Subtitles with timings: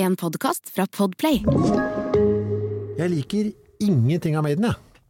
[0.00, 1.42] En podkast fra Podplay.
[2.96, 3.50] Jeg liker
[3.84, 5.02] ingenting av Maiden, jeg.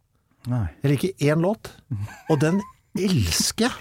[0.51, 0.65] Nei.
[0.81, 1.69] Jeg liker én låt,
[2.27, 2.59] og den
[2.99, 3.71] elsker jeg.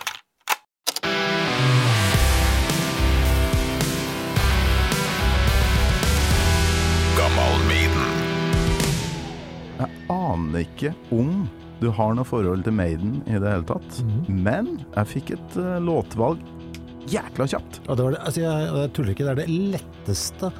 [9.81, 11.35] Jeg aner ikke om
[11.83, 14.03] du har noe forhold til Maiden i det hele tatt.
[14.07, 14.41] Mhm.
[14.47, 16.39] Men jeg fikk et uh, låtvalg
[17.11, 17.83] jækla kjapt.
[17.89, 20.57] Og det, var det, altså jeg, jeg tuller ikke, det er det letteste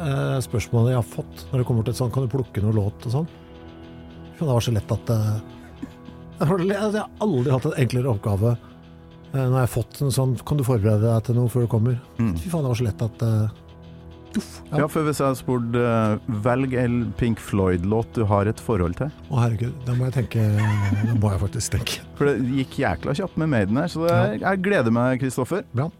[0.00, 2.76] eh, spørsmålet jeg har fått når det kommer til et sånt Kan du plukke noe
[2.76, 3.30] låt og sånn?
[4.40, 5.38] Det var så lett at eh,
[6.40, 10.36] altså, Jeg har aldri hatt en enklere oppgave eh, når jeg har fått en sånn
[10.46, 11.98] Kan du forberede deg til noe før du kommer?
[12.20, 12.36] Mm.
[12.40, 13.58] Fy faen, det var så lett at eh,
[14.38, 14.60] Uff.
[14.70, 18.94] Ja, for hvis jeg hadde spurt eh, velg en Pink Floyd-låt du har et forhold
[19.00, 19.10] til.
[19.26, 20.44] Å herregud, da må jeg tenke
[21.02, 22.04] Da må jeg faktisk tenke.
[22.14, 25.66] For det gikk jækla kjapt med Maiden her, så det, jeg gleder meg, Kristoffer.
[25.74, 25.90] Bra.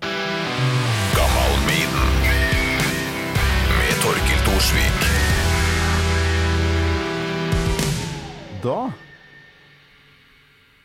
[8.61, 8.91] Da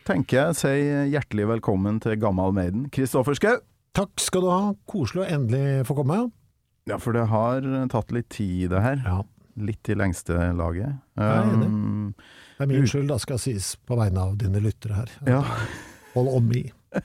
[0.05, 0.73] tenker jeg å si
[1.11, 2.85] hjertelig velkommen til Gammal Maiden.
[2.93, 3.57] Kristoffer Schou.
[3.95, 4.59] Takk skal du ha.
[4.91, 6.19] Koselig å endelig få komme.
[6.85, 9.01] Ja, for det har tatt litt tid, det her.
[9.03, 9.17] Ja.
[9.65, 10.97] Litt i lengste laget.
[11.15, 12.13] Um,
[12.59, 15.13] Det er min skyld, da skal sies på vegne av dine lyttere her.
[15.27, 15.41] ja,
[16.13, 16.61] Hold on me.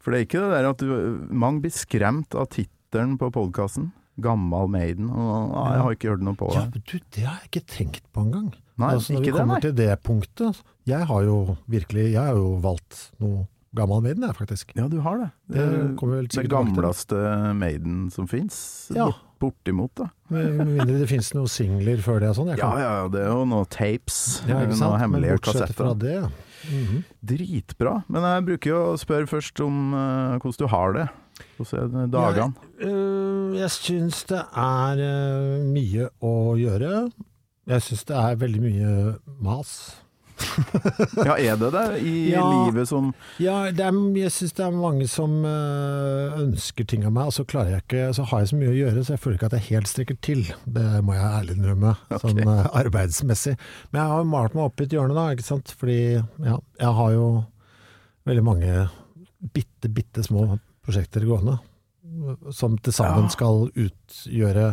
[0.00, 0.92] for det er ikke det der at du
[1.28, 3.90] Mange blir skremt av tittelen på podkasten.
[4.22, 5.08] Gammal Maiden.
[5.10, 6.78] Og ah, jeg har ikke hørt noe på Ja, det.
[6.78, 8.52] men du, det har jeg ikke tenkt på engang.
[8.80, 9.62] Nei, altså, når ikke vi det, kommer nei.
[9.62, 11.34] til det punktet Jeg har jo
[11.70, 13.44] virkelig Jeg har jo valgt noe
[13.74, 14.72] gammel Maiden, jeg, faktisk.
[14.78, 15.28] Ja, du har det.
[15.50, 15.62] Det
[15.98, 17.18] vel det gamleste
[17.58, 18.56] Maiden som fins.
[18.94, 19.08] Ja.
[19.42, 20.08] Bortimot, da.
[20.30, 22.52] Med mindre det finnes noen singler før det og sånn.
[22.54, 24.20] Ja, kan- ja, ja, det er jo noen tapes.
[24.46, 24.84] Ja, ikke sant?
[24.84, 25.90] noen Men hemmelige kassetter.
[25.98, 26.14] det
[26.70, 27.02] -hmm.
[27.20, 28.04] Dritbra.
[28.08, 31.08] Men jeg bruker jo å spørre først om uh, hvordan du har det.
[31.58, 32.54] Hvordan er dagene?
[32.80, 37.10] Øh, jeg syns det er uh, mye å gjøre.
[37.66, 38.88] Jeg syns det er veldig mye
[39.44, 39.74] mas.
[41.24, 42.42] Ja, er det det i Ja.
[42.66, 47.30] livet som Ja, er, jeg syns det er mange som øh, ønsker ting av meg,
[47.30, 49.38] og så klarer jeg ikke Så har jeg så mye å gjøre, så jeg føler
[49.38, 50.42] ikke at jeg helt strekker til.
[50.66, 53.54] Det må jeg ærlig innrømme, sånn øh, arbeidsmessig.
[53.92, 55.74] Men jeg har jo malt meg opp i et hjørne, da, ikke sant.
[55.78, 57.28] Fordi ja, jeg har jo
[58.26, 58.74] veldig mange
[59.54, 61.58] bitte, bitte små prosjekter gående.
[62.54, 63.32] Som til sammen Ja.
[63.32, 64.68] skal utgjøre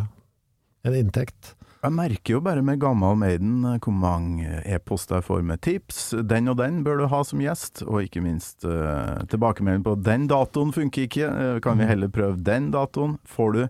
[0.89, 1.53] en inntekt.
[1.81, 6.01] Jeg merker jo bare med Gammal Maiden eh, hvor mange e-poster jeg får med tips.
[6.29, 10.27] Den og den bør du ha som gjest, og ikke minst uh, tilbakemelding på den
[10.29, 11.25] datoen funker ikke.
[11.31, 13.17] eh, kan vi heller prøve den datoen?
[13.25, 13.63] Får du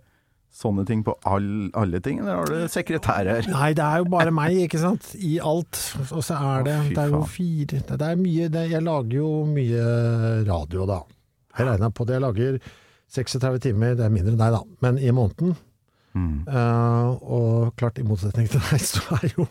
[0.51, 3.47] sånne ting på all, alle ting, eller har du sekretær her?
[3.47, 5.13] Nei, det er jo bare meg, ikke sant.
[5.15, 5.79] I alt.
[6.09, 9.19] Og så er det Å, Det er jo fire det, er mye det, Jeg lager
[9.21, 9.87] jo mye
[10.51, 10.99] radio, da.
[11.55, 12.19] Jeg regner på det.
[12.19, 12.61] Jeg lager
[13.15, 14.65] 36 timer, det er mindre enn deg, da.
[14.83, 15.55] Men i måneden.
[16.17, 16.47] Mm.
[16.47, 19.47] Eh, og klart, i motsetning til deg, så er jo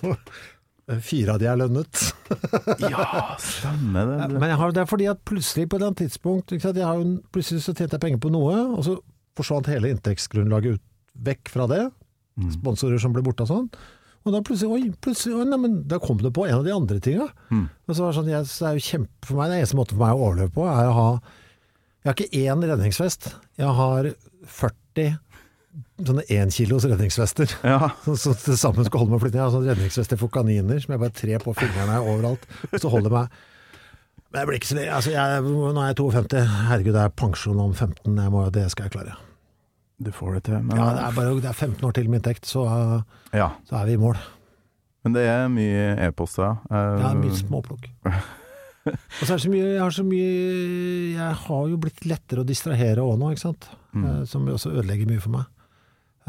[1.07, 2.03] fire av de er lønnet.
[2.91, 4.27] Ja, stemmer det.
[4.35, 7.05] Men jeg har, det er fordi at plutselig på et eller annet tidspunkt jo,
[7.35, 8.97] Plutselig så tjente jeg penger på noe, og så
[9.39, 10.85] forsvant hele inntektsgrunnlaget ut,
[11.27, 11.85] vekk fra det.
[12.41, 12.53] Mm.
[12.57, 13.71] Sponsorer som ble borte og sånn.
[14.27, 16.75] Og da plutselig, oi, plutselig oi, nei, men da kom det på en av de
[16.75, 17.31] andre tinga.
[17.49, 17.65] Mm.
[17.89, 19.97] Og så var det sånn, jeg, så er jo kjempe for meg, det eneste måten
[19.97, 21.09] for meg å overleve på, er å ha
[22.01, 23.31] Jeg har ikke én redningsvest.
[23.61, 24.11] Jeg har
[24.61, 25.17] 40
[26.03, 27.53] sånne énkilos redningsvester.
[27.67, 29.39] Ja, Som som til sammen skal holde meg flytende.
[29.41, 32.47] Jeg har sånne redningsvester for kaniner som jeg bare trer på fingrene overalt.
[32.73, 33.29] Og så holder meg
[34.31, 34.79] Men jeg blir ikke så.
[34.95, 36.43] Altså, jeg, nå er jeg 52.
[36.71, 38.19] Herregud, det er pensjon om 15.
[38.19, 39.17] Jeg må, det skal jeg klare.
[40.01, 40.59] du får det til.
[40.65, 42.63] Men, Ja, det er bare det er 15 år til med inntekt, så,
[43.37, 44.17] ja, så er vi i mål.
[45.05, 46.57] men det er mye e-poster.
[46.71, 46.85] ja.
[46.97, 47.89] Det er mye småplukk.
[48.91, 50.29] Og så er det så mye Jeg har så mye
[51.13, 53.67] Jeg har jo blitt lettere å distrahere òg nå, ikke sant.
[53.93, 54.05] Mm.
[54.09, 55.45] Eh, Som også ødelegger mye for meg.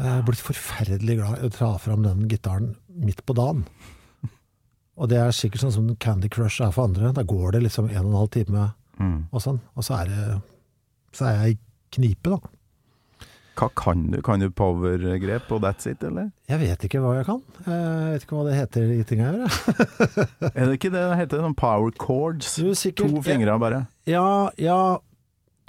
[0.02, 2.72] Jeg er blitt forferdelig glad i å ta fram den gitaren
[3.06, 3.64] midt på dagen.
[4.98, 7.12] Og det er sikkert sånn som Candy Crush er for andre.
[7.16, 8.70] Da går det liksom en og en halv time
[9.00, 9.22] Mm.
[9.32, 9.56] og sånn.
[9.74, 10.40] Og så er, det,
[11.16, 11.58] så er jeg i
[11.96, 12.36] knipe, da.
[13.56, 14.18] Hva kan du?
[14.24, 16.28] Kan du powergrep og that's it, eller?
[16.48, 17.40] Jeg vet ikke hva jeg kan.
[17.66, 20.52] Jeg vet ikke hva det heter, i tinga jeg gjør.
[20.52, 21.42] Er det ikke det det heter?
[21.46, 22.52] Sånn power chords?
[22.60, 22.74] Jo.
[23.00, 23.82] To fingre bare.
[24.08, 24.78] Ja, ja,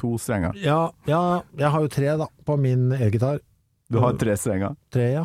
[0.03, 0.55] To strenger.
[0.59, 1.23] ja, ja.
[1.57, 3.39] Jeg har jo tre, da, på min elgitar.
[3.93, 4.75] Du har tre strenger?
[4.93, 5.23] Tre, ja.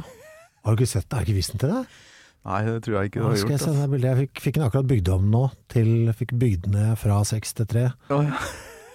[0.65, 1.17] Har du ikke sett det?
[1.17, 1.99] Har jeg ikke vist den til deg?
[2.49, 4.09] Nei, det tror jeg ikke du har skal jeg se sende deg bildet.
[4.11, 5.45] Jeg fikk, fikk den akkurat bygd om nå.
[5.73, 7.87] Til, fikk bygd ned fra seks til tre.
[8.15, 8.39] Oh, ja.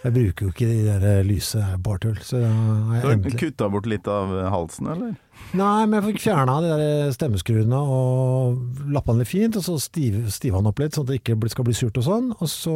[0.03, 2.17] Jeg bruker jo ikke de der eh, lyse, det er bare tull.
[2.27, 2.57] Så da har
[2.91, 5.13] Du jeg har endelig kutta bort litt av halsen, eller?
[5.55, 9.77] Nei, men jeg fikk fjerna de der stemmeskruene og lappa den litt fint, og så
[9.79, 12.33] stiv, stiva den opp litt, sånn at det ikke skal bli surt og sånn.
[12.35, 12.75] Og så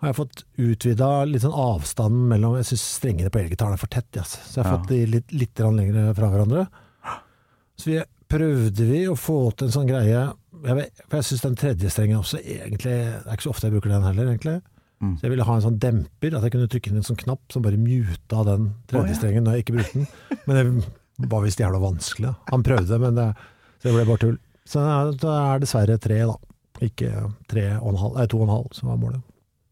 [0.00, 3.92] har jeg fått utvida litt sånn avstanden mellom Jeg syns strengene på elgitaren er for
[3.92, 4.34] tett, yes.
[4.44, 4.78] så jeg har Ja.
[4.78, 6.66] fått de litt, litt lenger fra hverandre.
[7.76, 10.32] Så vi prøvde vi å få til en sånn greie
[10.66, 13.68] jeg vet, For jeg syns den tredje strengen også egentlig Det er ikke så ofte
[13.68, 14.62] jeg bruker den heller, egentlig.
[15.02, 15.16] Mm.
[15.18, 17.52] Så jeg ville ha en sånn demper, at jeg kunne trykke inn en sånn knapp
[17.52, 19.18] som bare muta den tredje ja.
[19.20, 20.08] strengen når jeg ikke brukte den.
[20.48, 20.80] Men
[21.20, 22.32] det var visst jævla vanskelig.
[22.50, 23.30] Han prøvde, men det,
[23.80, 24.34] så det ble bare tull.
[24.68, 24.82] Så
[25.20, 26.36] det er dessverre tre, da.
[26.84, 27.12] Ikke
[27.48, 29.22] tre og en halv, nei, to og en halv som var målet.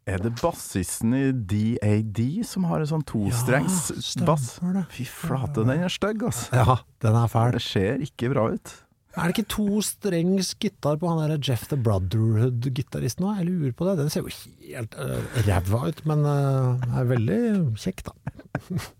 [0.06, 3.86] Er det bassisten i DAD som har en sånn tostrengs
[4.18, 4.50] Ja, bass?
[4.92, 6.50] Fy flate, den er stygg, altså.
[6.60, 7.54] Ja, den er fæl.
[7.56, 8.74] Det ser ikke bra ut.
[9.14, 13.30] Er det ikke tostrengs gitar på han der Jeff the Brotherhood-gitaristen nå?
[13.38, 13.94] Jeg lurer på det.
[14.02, 14.34] Den ser jo
[14.74, 17.40] helt uh, ræva ut, men uh, er veldig
[17.80, 18.14] kjekk, da.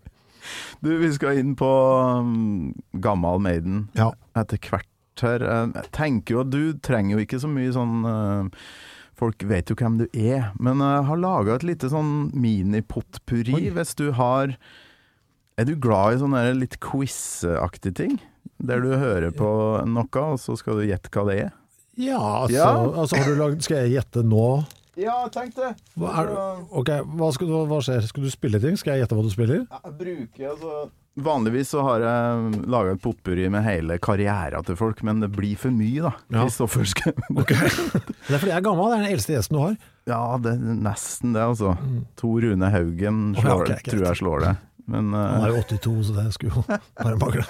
[0.85, 1.65] Du, vi skal inn på
[2.21, 2.67] um,
[3.01, 4.11] gammal Maiden Ja.
[4.37, 4.85] etter hvert
[5.23, 5.41] her.
[5.41, 8.59] Eh, Jeg tenker jo at du trenger jo ikke så mye sånn eh,
[9.15, 13.93] Folk vet jo hvem du er, men jeg har laga et lite sånn minipotpurri hvis
[13.95, 14.55] du har
[15.57, 18.17] Er du glad i sånne litt quiz-aktige ting?
[18.59, 19.47] Der du hører på
[19.87, 21.53] noe, og så skal du gjette hva det er?
[21.95, 22.73] Ja, altså, Ja.
[22.91, 24.65] altså har du lagd Skal jeg gjette nå?
[24.99, 25.73] Ja, tenk det.
[25.99, 26.29] Hva, er,
[26.71, 26.89] ok,
[27.19, 28.03] hva, skal, du- hva skjer?
[28.07, 28.77] Skal du spille ting?
[28.79, 29.65] Skal jeg gjette hva du spiller?
[29.71, 34.99] Jeg bruker altså Vanligvis så har jeg laga et potpurri med hele karriera til folk,
[35.07, 36.11] men det blir for mye, da.
[36.27, 36.43] Ja.
[36.43, 37.69] Kristoffer okay.
[38.27, 39.77] Det er fordi jeg er gammel, det er den eldste gjesten du har.
[40.11, 41.77] Ja, det er nesten det, altså.
[42.19, 44.51] Tor Rune Haugen slår, ok, okay, tror jeg slår det.
[44.91, 46.63] Men Han eh, er jo 82, så det skulle jo
[47.05, 47.45] bare mangle.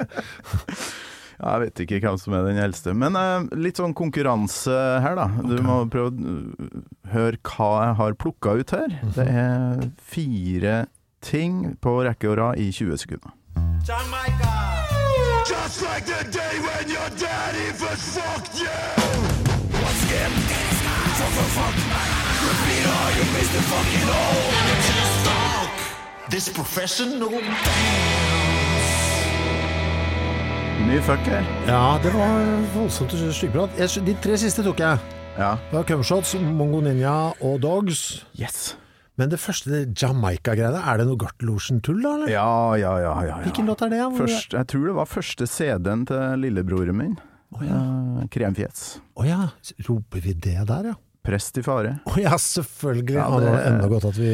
[1.40, 2.94] ja, jeg vet ikke hvem som er den eldste.
[3.02, 5.26] Men uh, litt sånn konkurranse her, da.
[5.42, 6.84] Du må prøve å uh,
[7.16, 8.94] høre hva jeg har plukka ut her.
[9.02, 9.16] Mhm.
[9.18, 10.78] Det er fire
[11.26, 13.34] ting på rekke og rad i 20 sekunder.
[15.76, 18.78] Just like the day when your daddy first fucked you.
[19.86, 20.32] Once again,
[21.20, 21.76] fuck, fuck, fuck.
[22.50, 24.52] Repeat all you missed the fucking hole.
[24.90, 26.30] Just fuck.
[26.30, 27.30] This professional
[30.88, 31.44] Mye fuck her.
[31.68, 33.70] Ja, det var voldsomt styggprat.
[34.06, 34.98] De tre siste tok jeg.
[35.38, 35.58] Ja.
[35.72, 38.26] Det var Cumshots, Mongo Ninja og Dogs.
[38.40, 38.78] Yes.
[39.16, 42.32] Men det første Jamaica-greiene, er det noe Gartlosjen-tull da, eller?
[42.34, 43.14] Ja, ja, ja.
[43.30, 44.02] ja, Hvilken låt er det?
[44.18, 47.16] Først, jeg tror det var første CD-en til lillebroren min.
[47.56, 47.80] Oh, ja.
[48.20, 48.86] Eh, Kremfjes.
[49.16, 49.40] Å ja,
[49.88, 50.98] roper vi det der, ja?
[51.26, 51.96] Prest i fare.
[52.06, 53.16] Å ja, selvfølgelig.
[53.18, 54.34] Ja, det det- enda godt at vi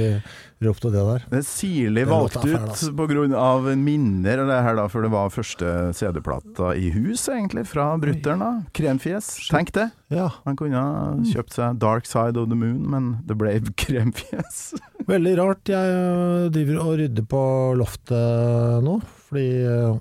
[0.62, 1.24] ropte det der.
[1.32, 2.90] Det er sirlig valgt ut pga.
[3.00, 7.24] på grunn av minner, og det her da, for det var første CD-plata i hus,
[7.32, 8.44] egentlig, fra brutter'n.
[8.76, 9.32] Kremfjes.
[9.50, 9.88] Tenk det!
[10.12, 13.56] Ja, Han kunne ha kjøpt seg Dark Side of the Moon, men det ble
[13.86, 14.74] kremfjes.
[15.08, 15.64] veldig rart.
[15.72, 17.44] Jeg øh, driver og rydder på
[17.80, 19.00] loftet nå,
[19.32, 19.98] fordi øh,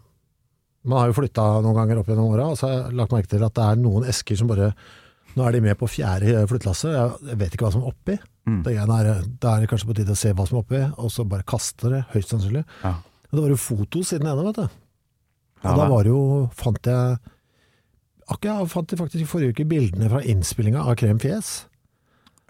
[0.90, 3.28] man har jo flytta noen ganger opp gjennom åra, og så har jeg lagt merke
[3.30, 4.72] til at det er noen esker som bare
[5.36, 6.90] Nå er de med på fjerde flyttelasse.
[6.90, 8.16] jeg vet ikke hva som er oppi.
[8.48, 8.62] Mm.
[8.66, 8.86] Det er,
[9.40, 11.46] da er det kanskje på tide å se hva som er oppi, og så bare
[11.46, 12.64] kaste det, høyst sannsynlig.
[12.82, 12.94] Ja.
[13.30, 14.68] Og det var jo fotos i den ene, vet du.
[15.62, 16.22] Ja, Og da var det jo,
[16.56, 17.18] fant jeg
[18.30, 21.64] Akkurat fant jeg faktisk i forrige uke bildene fra innspillinga av Krem Fjes.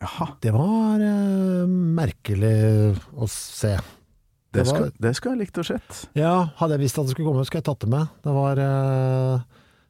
[0.00, 1.64] Jaha, Det var eh,
[1.96, 3.76] merkelig å se.
[3.76, 3.82] det,
[4.52, 6.08] Det var- skal, det skulle jeg likt å sett.
[6.14, 8.08] Ja, hadde jeg visst at det skulle komme, skulle jeg tatt det med.
[8.22, 9.40] Det var, eh,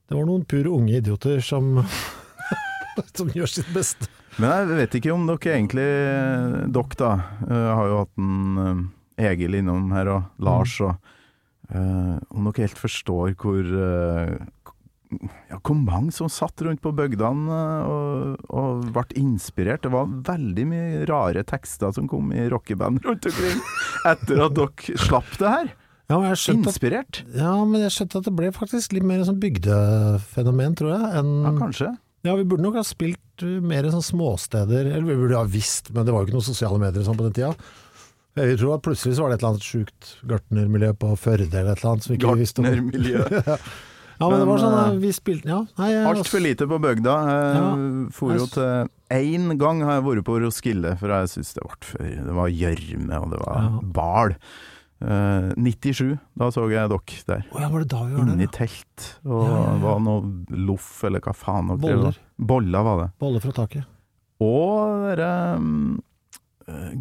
[0.09, 1.85] det var noen pure unge idioter som,
[3.21, 4.09] som gjør sitt beste.
[4.41, 5.87] Men jeg vet ikke om dere egentlig
[6.71, 7.13] Dere, da.
[7.49, 10.95] eh, har jo hatt en eh, Egil innom her, og Lars, og
[11.75, 14.33] uh, Om dere helt forstår hvor uh,
[15.51, 19.83] ja, hvor mange som satt rundt på bygdene og, og ble inspirert.
[19.83, 23.59] Det var veldig mye rare tekster som kom i rockeband rundt omkring
[24.07, 25.73] etter at dere slapp det her.
[26.11, 27.19] Ja, skjønte at, Inspirert?
[27.39, 31.11] ja, men jeg skjønte at det ble faktisk litt mer sånn bygdefenomen, tror jeg.
[31.21, 31.91] Enn, Ja, kanskje.
[32.27, 35.93] Ja, vi burde nok ha spilt uh, mer sånn småsteder, eller vi burde ha visst,
[35.95, 37.53] men det var jo ikke noen sosiale medier sånn på den tida.
[38.39, 41.73] Jeg tror at plutselig så var det et eller annet sjukt gartnermiljø på Førde eller
[41.75, 42.11] et eller annet.
[42.27, 43.25] Gartnermiljø.
[44.21, 45.59] Ja, men, det var sånn, eh, uh, vi spilte, ja.
[45.81, 47.13] Nei, Altfor lite på bygda.
[47.57, 47.69] Ja.
[48.13, 51.89] for jo til Én gang har jeg vært på Roskilde, for jeg syns det ble
[51.89, 53.71] for Det var gjørme, og det var Ja.
[53.97, 54.35] bal.
[55.01, 57.47] Eh, 97, da så jeg dere der.
[57.55, 58.51] Oh, ja, var det da vi var Inni der?
[58.51, 58.53] Ja.
[58.59, 59.07] telt.
[59.25, 62.19] Og Ja, ja, var noe loff, eller hva faen dere Boller.
[62.37, 63.09] Boller var det.
[63.19, 63.87] Boller fra taket.
[64.45, 66.01] Og det um,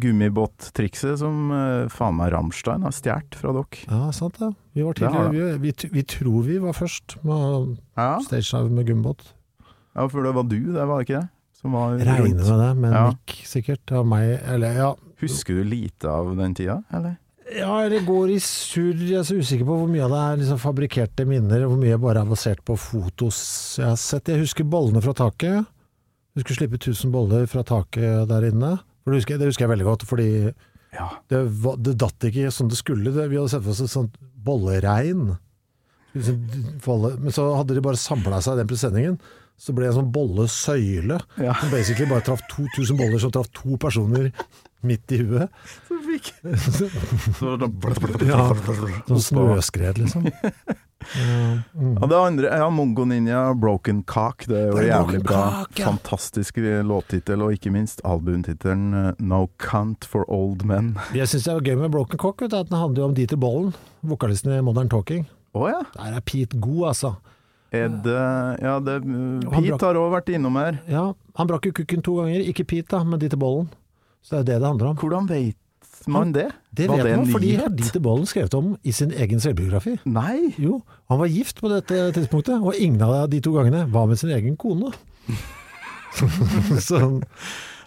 [0.00, 3.82] gummibåttrikset som uh, faen meg Ramstein har stjålet fra dere.
[3.90, 4.48] Ja, sant det.
[4.76, 8.16] Vi var tidligere, vi, vi, vi tror vi var først med Ja.
[8.24, 9.34] stagedive med gummibåt.
[9.94, 11.28] ja, for det var du, det var ikke det?
[11.60, 13.06] Som var Regner med det, men en Ja.
[13.12, 13.92] mikk sikkert.
[13.92, 14.94] Av meg, eller ja.
[15.20, 17.18] Husker du lite av den tida, eller?
[17.56, 18.94] Ja, eller går i surr.
[19.00, 21.80] Jeg er så usikker på hvor mye av det er liksom fabrikkerte minner, og hvor
[21.82, 23.40] mye bare er basert på fotos
[23.80, 24.30] jeg har sett.
[24.30, 25.66] Jeg husker bollene fra taket.
[26.36, 28.76] Du skulle slippe 1000 boller fra taket der inne.
[29.02, 30.28] For det husker, jeg, det husker jeg veldig godt, fordi
[30.94, 31.08] Ja.
[31.30, 31.40] det,
[31.86, 33.10] det datt ikke som det skulle.
[33.14, 34.14] Det, vi hadde sett for oss et sånt
[34.46, 35.32] bolleregn.
[36.14, 36.38] Liksom,
[37.22, 39.18] Men så hadde de bare samla seg i den presenningen.
[39.60, 41.18] Så ble det en sånn bollesøyle.
[41.42, 41.54] Ja.
[41.60, 44.30] Som basically bare traff 2000 boller som traff to personer
[44.86, 45.50] midt i huet.
[45.88, 46.30] Som fikk
[48.30, 48.44] Ja,
[49.08, 50.30] Sånn snøskred, liksom.
[51.00, 51.94] Ja, mm.
[52.00, 54.44] Ja, det andre ja, Mongo Ninja, Broken Cock.
[54.46, 55.38] Det er jo Det er jævlig bra.
[55.62, 55.86] Cock, ja.
[55.88, 60.92] Fantastisk låttittel, og ikke minst albumtittelen eh, No Cunt for Old Men.
[61.16, 63.16] Jeg syns det var gøy med Broken Cock, vet du, at den handler jo om
[63.16, 63.72] Dieter Bollen,
[64.04, 65.24] vokalisten i Modern Talking.
[65.56, 65.80] Oh, ja.
[65.96, 67.14] Der er Pete god, altså.
[67.70, 67.80] Det
[68.60, 70.80] Ja, det Pete brak, har òg vært innom her.
[70.90, 73.70] Ja, Han brakk jo kukken to ganger, ikke Pete, da, men Dieter Bollen.
[74.22, 75.00] Så det er det det handler om.
[75.00, 75.56] Hvordan vet
[76.08, 76.48] man det?
[76.70, 79.96] Det vet det man, fordi Dieter Bollen skrevet om i sin egen selvbiografi.
[80.08, 80.52] Nei!
[80.60, 84.20] Jo, han var gift på dette tidspunktet, og ingen av de to gangene var med
[84.20, 84.92] sin egen kone.
[86.88, 87.02] så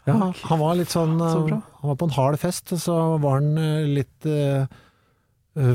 [0.04, 1.44] ja, han var litt sånn Så.
[1.48, 4.66] Han var på en hard fest, så var han eh, litt uh,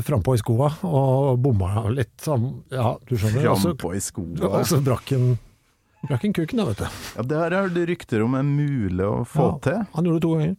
[0.05, 3.55] frampå i skoa og bomma litt sånn, ja, du skjønner.
[3.55, 4.51] Frampå i skoa.
[4.51, 5.31] Og så brakk han
[6.07, 6.85] Brakk han kuken, da, vet du.
[7.17, 9.57] Ja, det har jeg hørt rykter om er mulig å få Ja.
[9.65, 9.79] til.
[9.95, 10.55] Han gjorde det to ganger.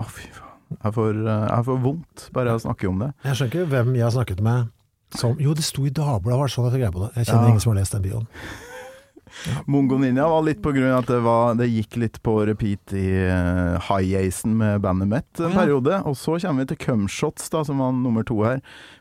[0.00, 0.48] Å, fy faen.
[0.82, 3.12] Jeg får, eh, jeg får vondt bare jeg å snakke om det.
[3.24, 4.70] Jeg skjønner ikke hvem jeg har snakket med
[5.14, 7.10] som Jo, det sto i Dagbladet, var det sånn at jeg greie på det.
[7.16, 7.48] Jeg kjenner Ja.
[7.52, 8.26] ingen som har lest den bioen.
[9.66, 12.92] Mongo Ninja var litt på grunn av at det, var, det gikk litt på repeat
[12.92, 15.56] i uh, high-acen med bandet mitt en Ja.
[15.60, 16.02] periode.
[16.04, 18.60] Og så kommer vi til Cumshots, da, som var nummer to her.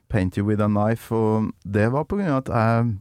[0.09, 1.11] Paint You With A Knife.
[1.11, 2.97] Og det var på grunn av at jeg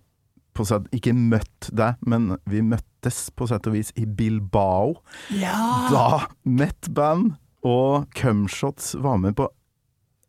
[0.66, 4.98] sett, ikke møtt deg, men vi møttes på sett og vis i Bilbao.
[5.32, 9.48] Da Met-band og Cumshots var med på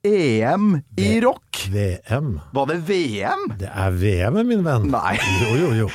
[0.01, 1.59] EM i v rock!
[1.69, 2.39] VM.
[2.55, 3.43] Var det VM?
[3.59, 4.87] Det er VM, min venn.
[4.89, 5.13] Nei.
[5.43, 5.89] Jo, jo, jo.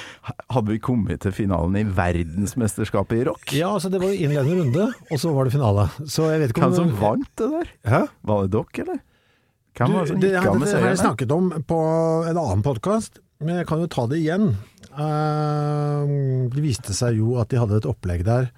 [0.54, 3.50] Hadde vi kommet til finalen i verdensmesterskapet i rock?
[3.56, 5.88] Ja, altså det var jo innledende runde, og så var det finale.
[6.06, 7.75] Så jeg vet ikke om Hvem som vant det der?
[7.90, 8.02] Hæ?
[8.30, 9.02] Var det dere, eller?
[9.76, 11.80] Hvem var det som det, gikk av med det har jeg snakket om på
[12.30, 14.55] en annen podkast, men jeg kan jo ta det igjen.
[14.97, 16.05] Eh,
[16.52, 18.49] det viste seg jo at de hadde et opplegg der,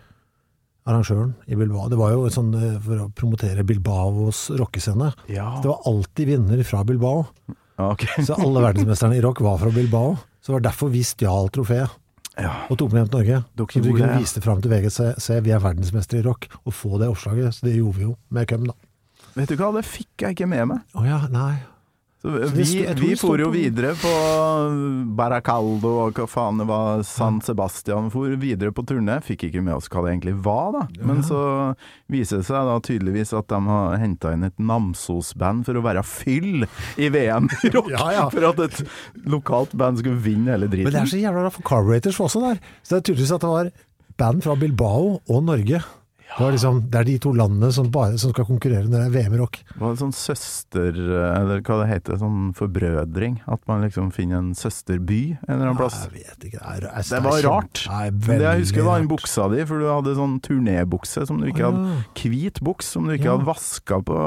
[0.88, 1.88] arrangøren i Bilbao.
[1.92, 5.10] Det var jo sånn eh, for å promotere Bilbaos rockescene.
[5.32, 5.50] Ja.
[5.62, 7.26] Det var alltid vinner fra Bilbao,
[7.78, 8.24] Okay.
[8.26, 10.16] så alle verdensmesterne i rock var fra Bilbao.
[10.42, 11.92] Så det var derfor vi stjal trofeet
[12.34, 12.64] Ja.
[12.66, 13.36] og tok med hjem til Norge.
[13.54, 16.48] Dere så vi kunne vise det fram til VGC, se vi er verdensmestere i rock,
[16.64, 17.54] og få det oppslaget.
[17.54, 18.74] Så det gjorde vi jo med køm, da.
[19.36, 20.82] Vet du hva, det fikk jeg ikke med meg.
[20.98, 21.52] Å ja, nei.
[22.18, 22.64] Så vi,
[22.98, 24.10] vi for jo videre på
[25.18, 28.08] Baracaldo og hva faen det var, San Sebastian.
[28.10, 29.20] For videre på turné.
[29.22, 30.82] Fikk ikke med oss hva det egentlig var, da.
[31.06, 31.40] Men så
[32.10, 36.02] viser det seg da tydeligvis at de har henta inn et Namsos-band for å være
[36.06, 36.66] fyll
[36.98, 37.92] i VM i rock.
[37.94, 38.26] Ja, ja.
[38.34, 38.82] For at et
[39.30, 40.90] lokalt band skulle vinne hele driten.
[40.90, 42.60] Men det er så jævla bra, for Carburetors var også der.
[42.82, 43.70] Så det er tydeligvis at det var
[44.18, 45.84] band fra Bilbao og Norge.
[46.28, 49.06] Det, var liksom, det er de to landene som, bare, som skal konkurrere når det
[49.08, 49.56] er VM i rock.
[49.80, 50.92] Var en sånn søster...
[50.94, 53.38] Eller hva det heter, sånn forbrødring?
[53.50, 55.96] At man liksom finner en søsterby en eller annen plass?
[56.04, 56.60] Jeg vet ikke.
[56.60, 57.82] Det, er, Det var rart.
[57.90, 61.48] Nei, det jeg husker var den buksa di, for du hadde sånn turnébukse som du
[61.50, 62.02] ikke hadde ja.
[62.22, 63.34] Hvit buks som du ikke Ja.
[63.38, 64.20] hadde vaska på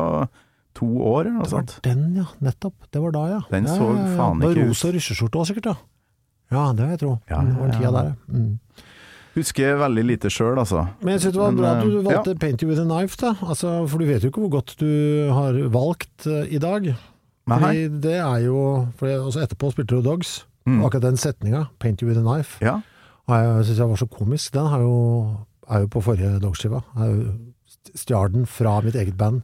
[0.73, 1.77] to år, eller noe Det var sånt.
[1.85, 2.25] den, ja.
[2.41, 2.75] Nettopp.
[2.91, 3.39] Det var da, ja.
[3.51, 4.11] Den så ja, ja.
[4.17, 4.73] faen Det var ikke ut.
[4.73, 5.65] Rosa russeskjorte òg, sikkert.
[5.71, 5.75] Ja.
[6.57, 7.13] ja, det vil jeg tro.
[7.29, 7.95] Ja, Mm, det var den ja, tida ja.
[8.01, 8.15] der, ja.
[8.41, 8.57] Mm.
[9.35, 10.81] Husker veldig lite sjøl, altså.
[11.01, 13.15] Men jeg synes det var bra at du valgte valgte 'Paint You With A Knife',
[13.21, 13.31] da.
[13.47, 14.89] Altså, for du vet jo ikke hvor godt du
[15.31, 16.95] har valgt eh, i dag.
[17.47, 20.45] Fordi det er jo for Etterpå spilte du Dogs.
[20.65, 20.83] Mm.
[20.85, 22.81] Akkurat den setninga, 'Paint You With A Knife', Ja.
[23.27, 24.53] og jeg syns jeg var så komisk.
[24.53, 25.35] Den har jo,
[25.69, 26.81] er jo på forrige Dogs-skiva.
[27.95, 29.41] Stjal den fra mitt eget band,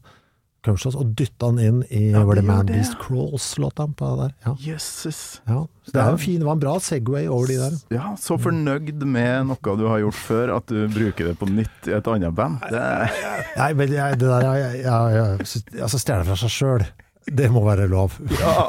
[0.66, 3.00] Cumshots, og dytta han inn i Ja, Where the Man Beast ja.
[3.06, 4.34] Crawls-låta på det der.
[4.46, 4.54] Ja.
[4.60, 5.20] Jøsses.
[5.48, 5.62] ja.
[5.88, 7.76] Så det er jo fin, det var en bra Segway over de der.
[7.96, 11.88] Ja, så fornøyd med noe du har gjort før, at du bruker det på nytt
[11.88, 12.60] i et annet band.
[12.74, 12.84] Det,
[13.56, 16.88] Nei, men jeg, det der jeg, jeg, jeg, Altså, stjele fra seg sjøl,
[17.28, 18.18] det må være lov.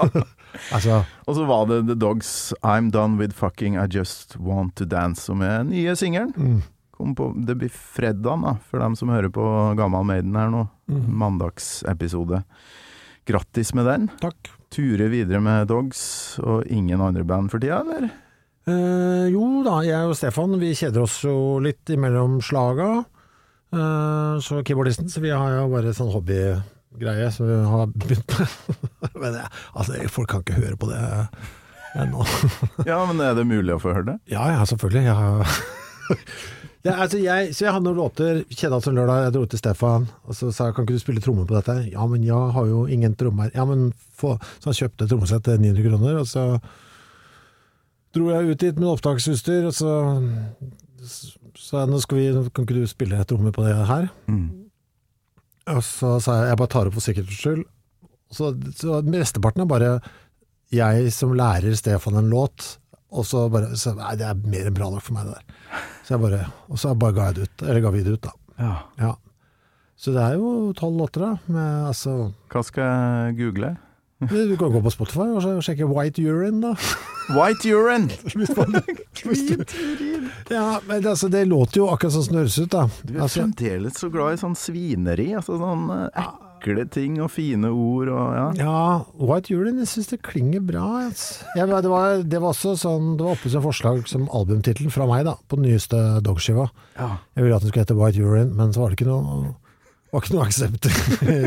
[0.74, 4.86] altså, og så var det The Dogs' I'm Done With Fucking I Just Want To
[4.86, 6.34] Dance, som er den nye singelen.
[6.36, 6.60] mm.
[6.98, 9.42] Kom på, det blir fredag, da, for dem som hører på
[9.78, 10.64] Gammal Maiden her nå.
[10.90, 11.04] Mm.
[11.20, 12.42] Mandagsepisode.
[13.28, 14.08] Grattis med den.
[14.18, 14.50] Takk.
[14.74, 16.00] Ture videre med Dogs,
[16.42, 18.08] og ingen andre band for tida, eller?
[18.68, 22.90] Eh, jo da, jeg og Stefan vi kjeder oss jo litt imellom slaga.
[23.72, 28.82] Eh, så keyboardisten, så vi har jo bare sånn hobbygreie som vi har begynt med.
[29.22, 31.00] Men jeg, altså, folk kan ikke høre på det
[32.02, 32.26] ennå.
[32.90, 34.18] Ja, men er det mulig å få høre det?
[34.30, 35.06] Ja, ja, selvfølgelig.
[35.08, 35.56] Jeg har
[36.86, 40.04] ja, altså jeg, så jeg hadde noen låter, kjeda som lørdag, jeg dro til Stefan,
[40.24, 41.74] og så sa jeg kan ikke du spille trommer på dette?
[41.90, 43.50] Ja, men jeg har jo ingen trommer.
[43.54, 46.44] Ja, men få Så han kjøpte trommesett til 900 kroner, og så
[48.14, 49.92] dro jeg ut dit med opptaksutstyr, og så
[51.58, 54.08] sa jeg nå skal vi, kan ikke du spille et nummer på det her?
[54.30, 54.46] Mm.
[55.74, 57.66] Og så sa jeg jeg bare tar opp for sikkerhets skyld.
[58.32, 59.92] Så, så mesteparten er bare
[60.74, 62.76] jeg som lærer Stefan en låt,
[63.10, 65.82] og så bare så, Nei, det er mer enn bra nok for meg, det der.
[66.04, 67.66] Så jeg bare, og så bare ga jeg det ut.
[67.68, 68.34] Eller ga vi det ut, da.
[68.58, 68.76] Ja.
[69.00, 69.12] Ja.
[69.98, 71.32] Så det er jo tolv låter, da.
[71.50, 72.16] Med, altså,
[72.52, 73.76] Hva skal jeg google?
[74.18, 76.72] du kan gå på Spotify og sjekke White Urine, da.
[77.36, 78.08] White urine!
[78.34, 80.30] Hvit urin.
[80.50, 82.86] Ja, men altså, det låter jo akkurat sånn som det høres ut, da.
[83.04, 85.28] Du er Altså, fremdeles så glad i sånn svineri.
[85.38, 88.46] Altså sånn eh, ekle ting og fine ord og ja.
[88.58, 88.80] ja,
[89.16, 90.84] White Urine, jeg syns det klinger bra.
[91.06, 91.46] Altså.
[91.56, 95.06] Jeg, det, var, det var også sånn Det var oppe som forslag som albumtittel fra
[95.08, 96.68] meg, da, på den nyeste Dogskiva.
[96.98, 97.10] ja.
[97.38, 99.54] Jeg ville at den skulle hete White Urine, men så var det ikke noe,
[100.12, 100.90] var ikke noe aksept.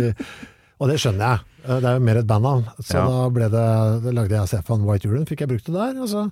[0.81, 1.47] og det skjønner jeg.
[1.61, 2.63] Det er jo mer et bandnavn.
[2.79, 3.05] Så Ja.
[3.05, 3.65] da ble det,
[4.07, 5.99] da lagde jeg Stefan White Urine, fikk jeg brukt det der.
[6.01, 6.23] Og så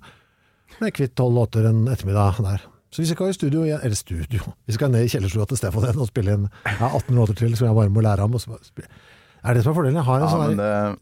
[0.78, 2.64] ble jeg kvitt tolv låter en ettermiddag der.
[2.90, 5.86] Så jeg skal i studio igjen, eller studio, vi skal ned i kjellerstua til Stefan
[5.86, 8.34] igjen og spille inn ja, 18 låter til som jeg bare må lære ham.
[8.34, 10.00] Er det som er fordelen?
[10.00, 10.98] Jeg har en ja sånn her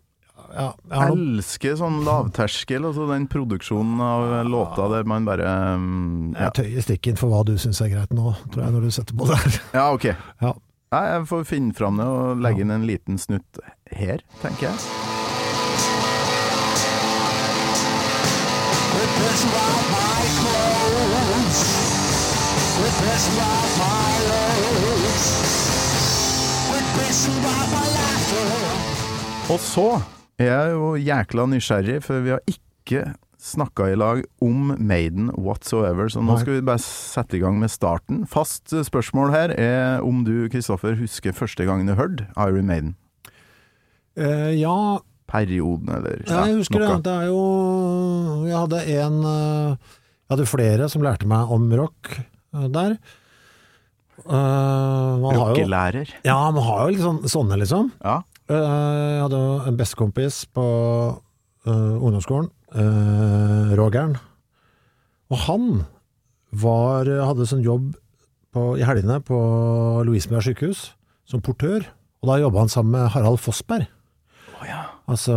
[0.48, 6.30] ja, jeg har elsker sånn lavterskel, altså den produksjonen av låta der man bare mm,
[6.32, 6.46] ja.
[6.46, 9.18] jeg tøyer stikken for hva du syns er greit nå, tror jeg, når du setter
[9.18, 9.60] på det her.
[9.76, 10.08] ja, ok.
[10.44, 10.56] Ja.
[10.88, 13.60] Jeg får finne fram det og legge inn en liten snutt
[13.92, 15.17] her, tenker jeg.
[29.48, 29.86] Og så
[30.38, 33.06] er jeg jo jækla nysgjerrig, for vi har ikke
[33.40, 37.72] snakka i lag om Maiden whatsoever, så nå skal vi bare sette i gang med
[37.72, 38.24] starten.
[38.28, 42.96] Fast spørsmål her er om du, Kristoffer, husker første gangen du hørte Iron Maiden?
[44.18, 46.96] Eh, ja, Perioden, eller Ja, jeg husker noe.
[46.96, 47.04] det.
[47.06, 47.42] Det er jo
[48.48, 49.94] Jeg hadde en eh,
[50.24, 52.98] Jeg hadde flere som lærte meg om rock eh, der.
[54.28, 56.10] Uh, jo Rockelærer.
[56.26, 57.92] Ja, man har jo sånn, sånne, liksom.
[58.02, 58.18] Ja.
[58.50, 60.64] Uh, jeg hadde jo en bestekompis på
[61.14, 64.18] uh, ungdomsskolen, uh, Rogern.
[65.32, 65.70] Og han
[66.50, 67.92] var, hadde sånn jobb
[68.52, 69.38] på, i helgene på
[70.08, 70.88] Lovisenberg sykehus
[71.28, 71.86] som portør.
[72.22, 73.86] Og da jobba han sammen med Harald Fossberg.
[74.58, 74.82] Oh, ja.
[75.08, 75.34] Altså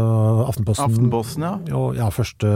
[0.50, 0.90] Aftenposten.
[0.90, 1.52] Aftenposten, ja.
[1.80, 2.50] Og ja, første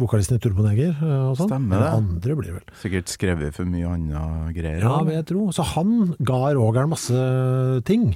[0.00, 1.50] vokalisten i Turboneger eh, og sånn.
[1.50, 1.90] Stemmer det.
[1.98, 2.64] andre blir vel.
[2.80, 4.80] Sikkert skrevet for mye annet greier.
[4.80, 5.44] Ja, vil jeg tro.
[5.52, 7.20] Så han ga Rogeren masse
[7.88, 8.14] ting.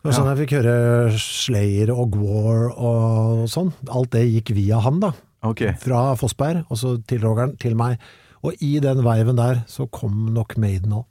[0.00, 0.74] Det var sånn jeg fikk høre
[1.20, 3.70] Slayer og Gwar og sånn.
[3.92, 5.12] Alt det gikk via han, da.
[5.46, 5.62] Ok.
[5.80, 8.00] Fra Fossberg, og så til Rogeren, til meg.
[8.42, 11.06] Og i den veiven der så kom nok Maiden òg.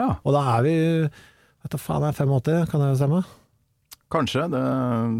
[0.00, 0.74] Ja, Og da er vi
[1.62, 3.20] Vet du faen, jeg er 85, kan det stemme?
[4.12, 4.44] Kanskje.
[4.52, 4.60] Det,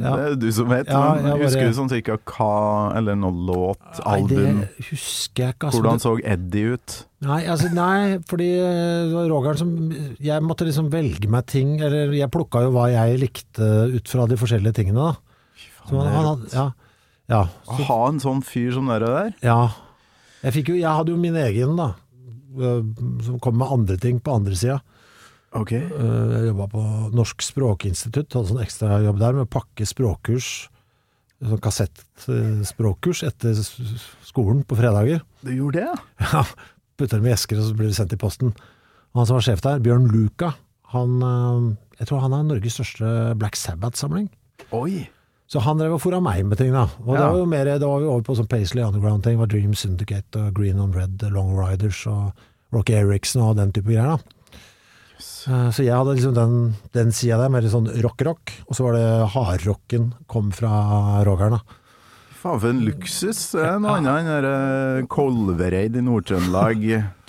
[0.04, 0.12] Ja.
[0.16, 0.86] det er du som vet.
[0.92, 4.60] Ja, men bare- Husker du sånn cirka hva, eller noe låt, Nei, album?
[4.60, 5.66] det husker jeg ikke.
[5.70, 5.80] altså.
[5.80, 6.96] Hvordan så Eddie ut?
[7.22, 9.72] Nei, altså, nei, fordi eh, det var Roger som
[10.20, 14.26] Jeg måtte liksom velge meg ting, eller jeg plukka jo hva jeg likte ut fra
[14.26, 15.16] de forskjellige tingene, da.
[15.88, 16.66] Så han, han ja,
[17.28, 19.34] ja, Å ha en sånn fyr som dere der?
[19.42, 19.70] ja.
[20.42, 21.94] Jeg, jo, jeg hadde jo min egen, da.
[22.58, 22.82] eh,
[23.22, 24.80] Som kom med andre ting på andre sida.
[25.58, 25.72] Ok.
[25.76, 30.50] Jeg jobba på Norsk språkinstitutt, hadde sånn ekstrajobb der med å pakke språkkurs.
[31.42, 33.58] Sånn kassettspråkkurs etter
[34.24, 35.24] skolen på fredager.
[35.42, 35.96] Du gjorde det, ja?
[36.22, 36.44] Ja,
[37.00, 38.52] putter dem i esker og så blir de sendt i posten.
[39.12, 40.54] Og han som var sjef der, Bjørn Luca,
[40.94, 41.66] han, øh,
[41.98, 43.10] jeg tror han har Norges største
[43.40, 44.30] Black Sabbath-samling.
[44.76, 45.02] Oi.
[45.52, 46.86] Så han drev og fora meg med ting da.
[47.04, 49.74] Og det var jo mer, da var vi over på sånn Paisley Underground-ting, var Dream
[49.76, 52.30] Syndicate og Green on Red, Long Riders og
[52.72, 54.38] Rocky Eriksen og den type greier da.
[55.48, 56.56] Eh, Så jeg hadde liksom den,
[56.94, 61.78] den sida der, mer sånn rock-rock, og så var det hardrocken kom fra Roger'n, da.
[62.42, 63.40] Faen for en luksus.
[63.54, 66.80] Er noe annet enn eh, Kolvereid i Nord-Trøndelag.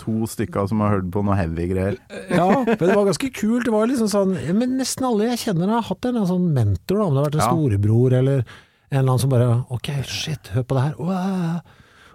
[0.02, 1.94] To stykker som har hørt på noe heavy greier.
[2.34, 3.64] Ja, men det var ganske kult.
[3.68, 7.06] Det var liksom sånn Men nesten alle jeg kjenner har hatt en sånn mentor, da,
[7.06, 7.52] om det har vært en Ja.
[7.54, 10.94] storebror eller en eller annen som bare Ok, shit, hør på det her.
[10.98, 11.62] Wow.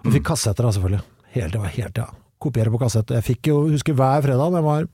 [0.04, 1.02] Og fikk kassetter, da, selvfølgelig.
[1.34, 2.06] Helt, det var helt, ja.
[2.40, 3.10] Kopiere på kassett.
[3.16, 4.86] Jeg fikk jo, husker hver fredag da jeg var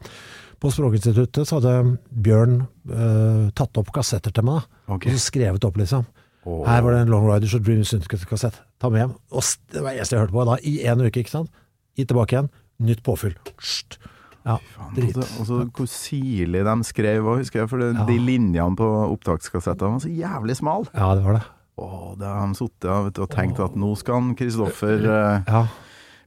[0.62, 4.64] på Språkinstituttet, så hadde Bjørn uh, tatt opp kassetter til meg.
[4.86, 5.10] Okay.
[5.12, 6.06] Og så skrevet opp, liksom.
[6.46, 6.62] Oh.
[6.66, 8.60] Her var det en Long Riders og Dream Syndicate-kassett.
[8.80, 9.14] Ta med hjem.
[9.34, 9.42] Og
[9.72, 11.50] det var det eneste jeg hørte på da, i en uke, ikke sant.
[11.98, 12.52] Gi tilbake igjen.
[12.86, 13.34] Nytt påfyll.
[13.58, 13.98] Sst.
[14.46, 14.60] Ja,
[14.94, 15.16] drit.
[15.18, 17.68] Og så- hvor sirlig de skrev òg, husker jeg.
[17.68, 18.04] For det, Ja.
[18.06, 20.86] de linjene på opptakskassettene var så jævlig smale.
[20.94, 21.42] Ja, det var det.
[21.76, 25.66] Å, det har de sittet og tenkt at nå skal han Kristoffer uh, Ja.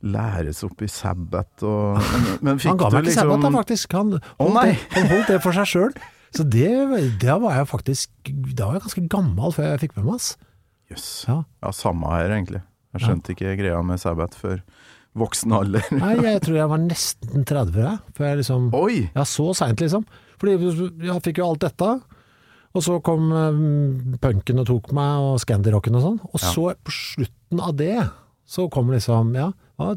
[0.03, 1.97] Læres opp i Sabbat og
[2.45, 3.95] Men, Han ga meg ikke liksom sabbat, da, faktisk.
[3.97, 4.59] Han holdt, oh,
[4.95, 5.93] han holdt det for seg sjøl.
[6.35, 6.69] Så det,
[7.19, 10.27] det var jeg faktisk Da var jeg ganske gammel før jeg fikk med meg.
[10.93, 11.07] Jøss.
[11.27, 11.39] Ja.
[11.65, 12.61] Ja, samme her, egentlig.
[12.93, 14.61] Jeg skjønte ikke greia med Sabbat før
[15.19, 15.83] voksen alder?
[16.03, 17.99] Nei, jeg tror jeg var nesten 30, jeg.
[18.17, 18.95] Før jeg liksom Oi!
[19.17, 20.05] Ja, så seint, liksom.
[20.39, 20.55] Fordi
[21.09, 21.91] jeg fikk jo alt dette.
[22.77, 26.19] Og så kom um, punken og tok meg, og Scandirocken og sånn.
[26.29, 26.51] Og Ja.
[26.53, 27.95] så, på slutten av det,
[28.49, 29.93] så kom liksom Ja, hva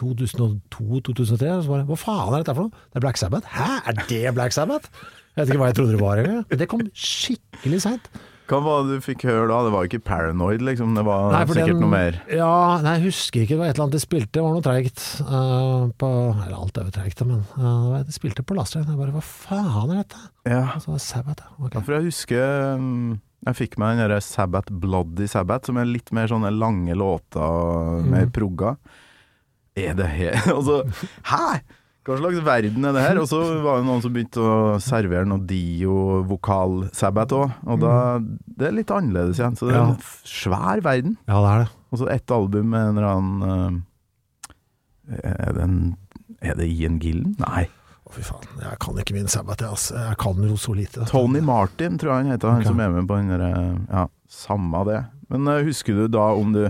[0.00, 2.84] 2002-2003, så bare Hva faen er dette for noe?
[2.92, 3.48] Det er Black Sabbath?
[3.52, 4.88] Hæ, er det Black Sabbath?
[5.32, 6.44] Jeg vet ikke hva jeg trodde det var engang.
[6.60, 8.08] Det kom skikkelig seint.
[8.50, 9.60] Hva var det du fikk høre da?
[9.64, 10.90] Det var ikke Paranoid, liksom?
[10.98, 12.18] Det var Nei, sikkert den- noe mer?
[12.28, 13.54] Ja, nei, jeg husker ikke.
[13.54, 14.32] Det var et eller annet de spilte.
[14.36, 15.00] Det var noe treigt.
[15.24, 18.84] Uh, på, eller alt er jo treigt, men uh, de spilte på lasteren.
[18.90, 20.20] Jeg bare Hva faen er dette?
[20.44, 20.64] Ja.
[20.76, 21.64] Og så var det Sabbath, ja.
[21.64, 21.74] Ok.
[21.78, 25.88] Ja, for jeg husker mm, Jeg fikk meg den derre Sabbath Bloody Sabbath, som er
[25.90, 28.34] litt mer sånne lange låter, mer mm.
[28.34, 28.76] progga.
[29.78, 30.82] Er det her Altså,
[31.30, 31.62] hæ?!
[32.02, 33.18] Hva slags verden er det her?
[33.22, 38.66] Og så var det noen som begynte å servere noe Dio-vokal-sabbat òg, og da Det
[38.68, 39.54] er litt annerledes igjen.
[39.58, 41.14] Så det er en svær verden.
[41.30, 41.68] Ja, det er det.
[41.92, 43.78] Og så ett album med en eller annen
[45.12, 45.78] eh, Er det en
[46.42, 47.36] Er det Ian Gillen?
[47.38, 47.68] Nei.
[48.12, 48.48] Fy faen.
[48.60, 49.94] Jeg kan ikke min Sabbath, jeg, altså.
[49.96, 51.06] Jeg kan jo så lite.
[51.08, 52.68] Tony Martin, tror jeg han heter, han okay.
[52.68, 53.52] som er med på den derre
[53.88, 55.00] Ja, samme det.
[55.32, 56.66] Men uh, husker du da om du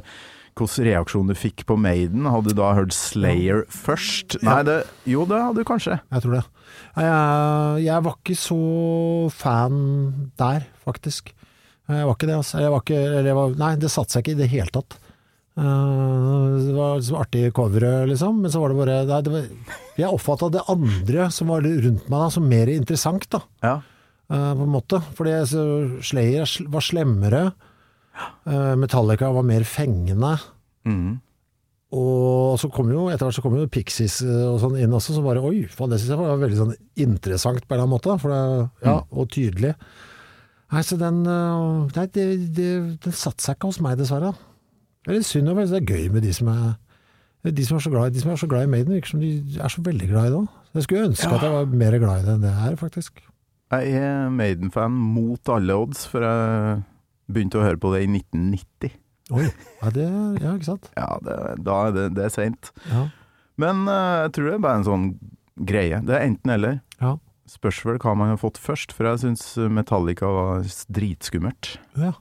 [0.52, 2.26] Hvilken reaksjon du fikk på Maiden?
[2.28, 4.36] Hadde du da hørt Slayer først?
[4.42, 4.58] Ja.
[4.58, 4.74] Nei, det
[5.08, 5.96] Jo, det hadde du kanskje.
[6.12, 6.42] Jeg tror det.
[7.00, 8.58] Jeg, jeg var ikke så
[9.32, 9.78] fan
[10.36, 11.32] der, faktisk.
[11.88, 12.60] Jeg var ikke det, altså.
[12.60, 14.98] Jeg var ikke, eller jeg var, nei, det satte seg ikke i det hele tatt.
[15.52, 19.48] Eh, det var liksom artig coveret, liksom, men så var det bare nei, det var,
[20.00, 23.42] Jeg oppfatta det andre som var rundt meg, da, som mer interessant, da.
[23.64, 23.74] Ja.
[24.32, 25.02] eh, på en måte.
[25.18, 25.64] Fordi så
[26.00, 27.42] Slayer var slemmere.
[28.46, 30.38] eh, Metallica var mer fengende.
[30.88, 31.20] Mm.
[31.92, 35.26] Og så kom jo etter hvert så kom jo Pixies og sånn inn også, som
[35.26, 36.72] bare oi, faen, det synes jeg var veldig sånn
[37.04, 38.16] interessant på en eller annen måte.
[38.16, 39.74] Det, ja, og tydelig.
[40.72, 42.24] Nei, så den Nei, det,
[42.56, 42.70] det,
[43.04, 44.32] den satte seg ikke hos meg, dessverre.
[45.02, 46.72] Det er litt synd, og det er gøy med de som er
[47.42, 49.32] de som er så glad, de som er så glad i Maiden, virker som de
[49.58, 50.48] er så veldig glad i det òg.
[50.76, 51.34] Jeg skulle ønske Ja.
[51.34, 53.22] at jeg var mer glad i det enn det jeg er, faktisk.
[53.72, 56.84] Jeg er Maiden-fan mot alle odds, for jeg
[57.32, 58.94] begynte å høre på det i 1990.
[59.32, 59.48] Oi.
[59.82, 60.06] Ja, det,
[60.42, 60.88] ja ikke sant?
[60.96, 61.36] Ja, det,
[61.66, 62.70] da er det, det er seint.
[62.92, 63.08] Ja.
[63.58, 65.06] Men uh, jeg tror det er bare en sånn
[65.66, 65.98] greie.
[66.06, 66.78] Det er enten-eller.
[67.00, 67.16] Ja.
[67.50, 70.62] Spørs vel hva man har fått først, for jeg syns Metallica var
[70.94, 71.78] dritskummelt.
[71.98, 72.14] ja.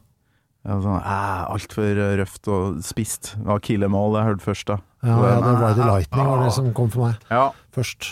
[0.62, 3.34] Sånn, eh, Altfor røft og spist.
[3.38, 4.78] Det var Kill jeg hørte først, da.
[5.02, 8.12] Ja, ja, det Ride the Lightning var det som kom for meg Ja, først.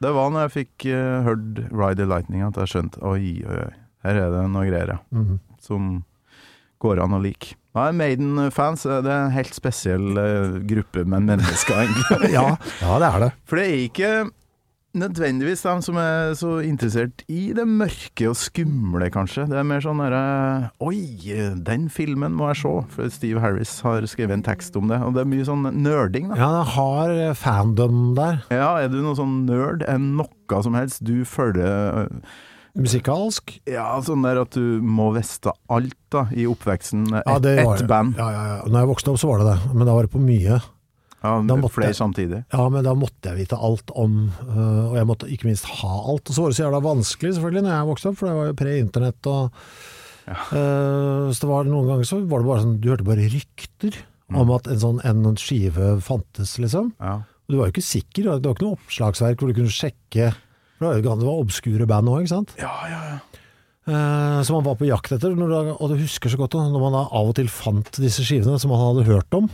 [0.00, 3.72] det var når jeg fikk uh, hørt Ride Lightning at jeg skjønte oi, oi, oi,
[4.06, 4.98] her er det noe greier, ja.
[5.12, 5.40] Mhm.
[5.60, 5.90] Som
[6.80, 7.58] går an å like.
[7.76, 12.32] Ja, Maiden-fans eh, det er en helt spesiell uh, gruppe med mennesker, egentlig.
[12.38, 12.46] ja,
[12.80, 13.30] ja, det er det.
[13.44, 14.12] For det er ikke
[14.96, 19.46] nødvendigvis de som er så interessert i det mørke og skumle, kanskje.
[19.50, 20.22] Det er mer sånn derre
[20.82, 20.98] Oi,
[21.62, 22.72] den filmen må jeg se!
[22.96, 24.98] For Steve Harris har skrevet en tekst om det.
[25.06, 26.38] Og det er mye sånn nerding, da.
[26.40, 28.42] Ja, det har fandom der.
[28.50, 29.84] Ja, er du noe sånn nerd?
[29.88, 32.08] Er noe som helst du følger
[32.78, 33.56] Musikalsk.
[33.66, 37.08] Ja, sånn der at du må vite alt da i oppveksten.
[37.18, 37.86] Et, Ja, ett det.
[37.90, 38.14] band.
[38.18, 38.58] Ja, ja, ja.
[38.66, 40.60] Når jeg vokste opp så var det det, men da var det på mye.
[41.20, 42.44] Ja, flere samtidig.
[42.52, 45.90] Ja, men da måtte jeg vite alt om, øh, og jeg måtte ikke minst ha
[46.12, 46.30] alt.
[46.30, 48.48] Og så var det så jævla vanskelig selvfølgelig når jeg vokste opp, for det var
[48.48, 49.64] jo pre-internett og
[50.30, 54.00] øh, Så det var noen ganger så var det bare sånn, du hørte bare rykter
[54.30, 56.92] om at en sånn en skive fantes, liksom.
[57.02, 57.18] Ja.
[57.20, 60.30] Og du var jo ikke sikker, det var ikke noe oppslagsverk hvor du kunne sjekke
[60.78, 62.54] For det var obskure band òg, ikke sant.
[62.60, 63.18] ja, ja, ja.
[63.90, 65.34] Eh, som man var på jakt etter.
[65.34, 68.58] Du, og du husker så godt når man da av og til fant disse skivene
[68.60, 69.48] som man hadde hørt om,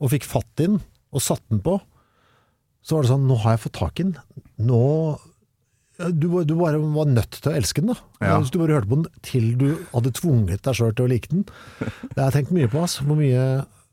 [0.00, 0.78] og fikk fatt i den,
[1.14, 1.78] og satte den på,
[2.84, 4.42] så var det sånn Nå har jeg fått tak i den.
[4.68, 4.82] Nå
[5.94, 8.26] du, du bare var nødt til å elske den, da.
[8.26, 8.38] Ja.
[8.42, 11.30] Hvis du bare hørte på den til du hadde tvunget deg sjøl til å like
[11.30, 11.44] den.
[11.78, 13.44] Det har jeg tenkt mye på, Altså, Hvor mye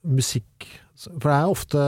[0.01, 0.65] musikk
[0.97, 1.83] For det er ofte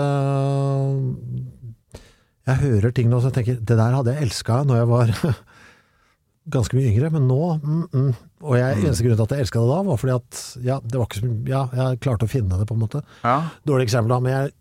[2.45, 5.13] Jeg hører ting nå som jeg tenker Det der hadde jeg elska når jeg var
[6.53, 8.13] ganske mye yngre, men nå mm, mm.
[8.43, 10.99] Og jeg, eneste grunn til at jeg elska det da, var fordi at ja, det
[10.99, 13.01] var ikke så mye Ja, jeg klarte å finne det, på en måte.
[13.23, 13.37] ja.
[13.65, 14.53] Dårlig eksempel, da, men jeg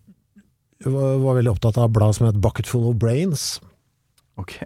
[0.89, 3.45] var, var veldig opptatt av et blad som het Bucketful of Brains.
[4.41, 4.57] Ok.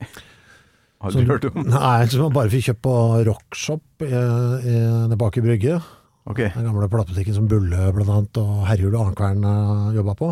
[1.03, 1.61] Har du hørt om?
[1.69, 2.95] Nei, som man bare fikk kjøpt på
[3.27, 4.13] Rockshop i,
[5.19, 5.81] bak i Brygge.
[6.27, 6.49] Okay.
[6.55, 10.31] Den gamle platebutikken som Bulle blant annet, og Herjul og Arnkvern uh, jobba på.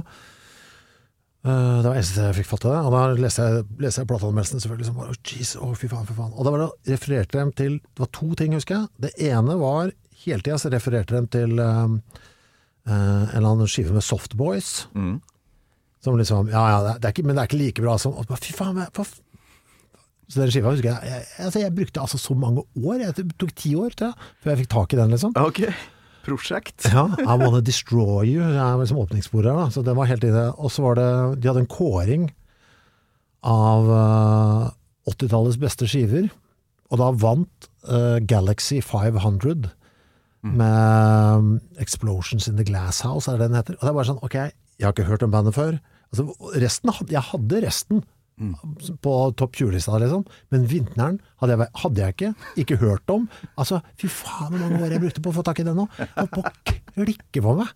[1.46, 2.80] Eh, det var eneste jeg fikk fatt i det.
[2.88, 6.08] Og da leste jeg, leste jeg plateanmeldelsen selvfølgelig som bare oh, jeez, oh, fy faen,
[6.10, 6.34] fy faen.
[6.34, 8.90] Og da var det refererte dem til Det var to ting, husker jeg.
[9.06, 9.94] Det ene var
[10.26, 12.00] Hele tida så refererte dem til um,
[12.88, 14.88] eh, en eller annen skive med Softboys.
[14.98, 15.20] Mm.
[16.06, 18.78] Som liksom Ja ja, det ikke, men det er ikke like bra som Fy faen,
[18.78, 19.06] hva,
[20.30, 23.02] Så den skiva husker jeg jeg, altså, jeg brukte altså så mange år.
[23.02, 25.36] Jeg, tok ti år, jeg, før jeg fikk tak i den, liksom.
[25.42, 25.62] Ok.
[26.26, 26.88] prosjekt.
[26.90, 29.68] Ja, I Wanna Destroy You er liksom åpningssporet her, da.
[29.74, 30.48] Så det var helt inne.
[30.58, 31.10] Og så var det
[31.42, 32.32] De hadde en kåring
[33.46, 34.74] av uh,
[35.12, 36.32] 80-tallets beste skiver,
[36.90, 39.70] og da vant uh, Galaxy 500
[40.46, 43.78] med um, Explosions in the Glass House, er det den heter.
[43.80, 44.36] Og det er bare sånn, ok,
[44.78, 45.78] jeg har ikke hørt om bandet før.
[46.12, 48.04] Altså, resten, jeg hadde resten
[49.06, 50.26] på topp 20-lista, liksom.
[50.52, 52.32] Men Vintneren hadde jeg, hadde jeg ikke,
[52.66, 53.30] ikke hørt om.
[53.56, 55.88] Altså, fy faen hvor mange år jeg brukte på å få tak i den nå.
[55.88, 56.44] Og på
[56.98, 57.72] klikke på meg.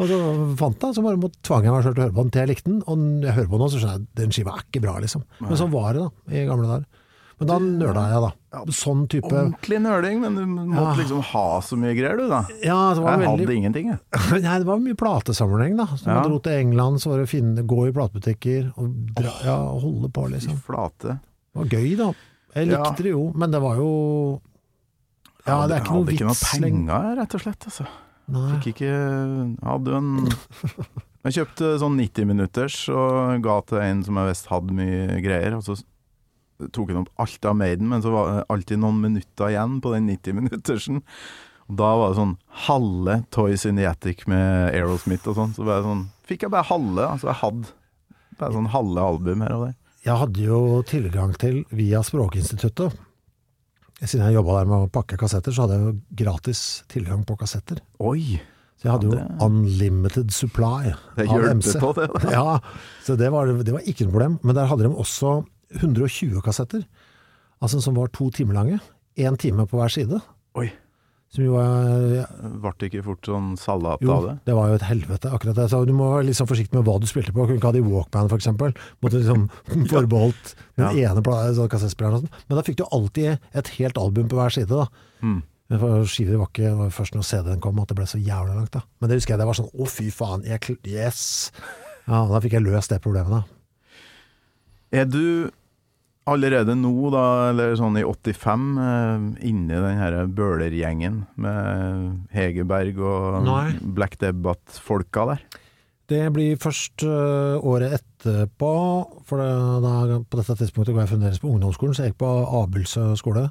[0.00, 0.18] Og så
[0.58, 2.50] fant jeg, så bare tvang jeg meg selv til å høre på den til jeg
[2.52, 2.82] likte den.
[2.88, 4.84] Og når jeg hører på den nå, så skjønner jeg at den skiva er ikke
[4.84, 5.24] bra, liksom.
[5.40, 7.01] Men sånn var det da, i gamle dager.
[7.42, 8.62] Men da nøla jeg, da.
[8.76, 10.94] Sånn type Ordentlig nøling, men du måtte Ja.
[11.02, 12.42] liksom ha så mye greier, du, da.
[12.62, 14.00] Ja, var Jeg veldig hadde ingenting, jeg.
[14.46, 15.86] Nei, det var mye platesammenheng, da.
[15.96, 16.20] Så Ja.
[16.20, 19.56] man dro til England, så var det å finne, gå i platebutikker og dra, ja,
[19.82, 20.60] holde på, liksom.
[20.64, 21.18] flate.
[21.52, 22.12] Det var gøy, da.
[22.54, 24.40] Jeg likte det jo, men det var jo
[25.46, 27.64] Ja, det er ikke noe Jeg hadde ikke noe penger, rett og slett.
[27.66, 27.86] Altså.
[28.32, 28.60] Nei.
[28.60, 28.92] Fikk ikke
[29.66, 30.28] hadde jo en
[31.24, 35.54] Jeg kjøpte sånn 90 minutters og ga til en som jeg visste hadde mye greier.
[35.54, 35.76] Og så
[36.72, 39.92] tok han opp alt av Maiden, men så var det alltid noen minutter igjen på
[39.94, 41.02] den 90-minuttersen.
[41.72, 42.34] Da var det sånn
[42.66, 45.54] halve Toys in the Attic med Aerosmith og sånn.
[45.56, 47.06] Så bare sånn, fikk jeg bare halve.
[47.14, 47.72] Altså jeg hadde
[48.40, 49.78] bare sånn halve album her og der.
[50.02, 50.60] Jeg hadde jo
[50.90, 52.96] tilgang til, via Språkinstituttet
[54.02, 55.92] Siden jeg jobba der med å pakke kassetter, så hadde jeg jo
[56.24, 56.60] gratis
[56.90, 57.78] tilgang på kassetter.
[58.02, 58.40] Oi!
[58.74, 61.76] Så jeg hadde jo unlimited supply Det av MC.
[61.78, 62.08] på det.
[62.10, 62.32] da.
[62.34, 62.56] Ja,
[63.06, 64.34] så det var, det var ikke noe problem.
[64.42, 65.36] Men der hadde de også
[65.80, 66.84] 120 kassetter,
[67.62, 68.78] altså som var to timer lange.
[69.20, 70.20] Én time på hver side.
[70.58, 70.70] Oi.
[71.32, 72.26] Som jo var
[72.60, 74.32] Ble det ikke fort sånn salat Jo, av det?
[74.50, 75.64] det var jo et helvete, akkurat det.
[75.72, 77.46] Så du må være litt sånn forsiktig med hva du spilte på.
[77.48, 78.74] Kunne ikke ha det i Walkman, eksempel.
[79.00, 79.46] Måtte liksom
[79.92, 82.34] forbeholdt den ene pla- sånn kassettspilleren sånn.
[82.50, 84.88] Men da fikk du alltid et helt album på hver side, da.
[85.24, 85.40] Mm.
[85.72, 88.74] For skiver var ikke var først når CD-en kom at det ble så jævlig langt,
[88.76, 88.82] da.
[89.00, 91.22] Men det husker jeg, det var sånn å fy faen, jeg, yes!
[92.04, 93.42] Ja, da fikk jeg løst det problemet, da.
[95.00, 95.48] Er du
[96.30, 103.40] allerede nå, da, eller sånn i 85, eh, inni den her Bøhler-gjengen med Hegerberg og
[103.46, 103.66] Nei.
[103.96, 105.42] Black Debate-folka der?
[106.12, 108.72] Det blir først øh, året etterpå,
[109.26, 109.50] for det,
[109.84, 113.48] da, på dette tidspunktet går jeg fremdeles på ungdomsskolen, så jeg gikk på Abelsø skole.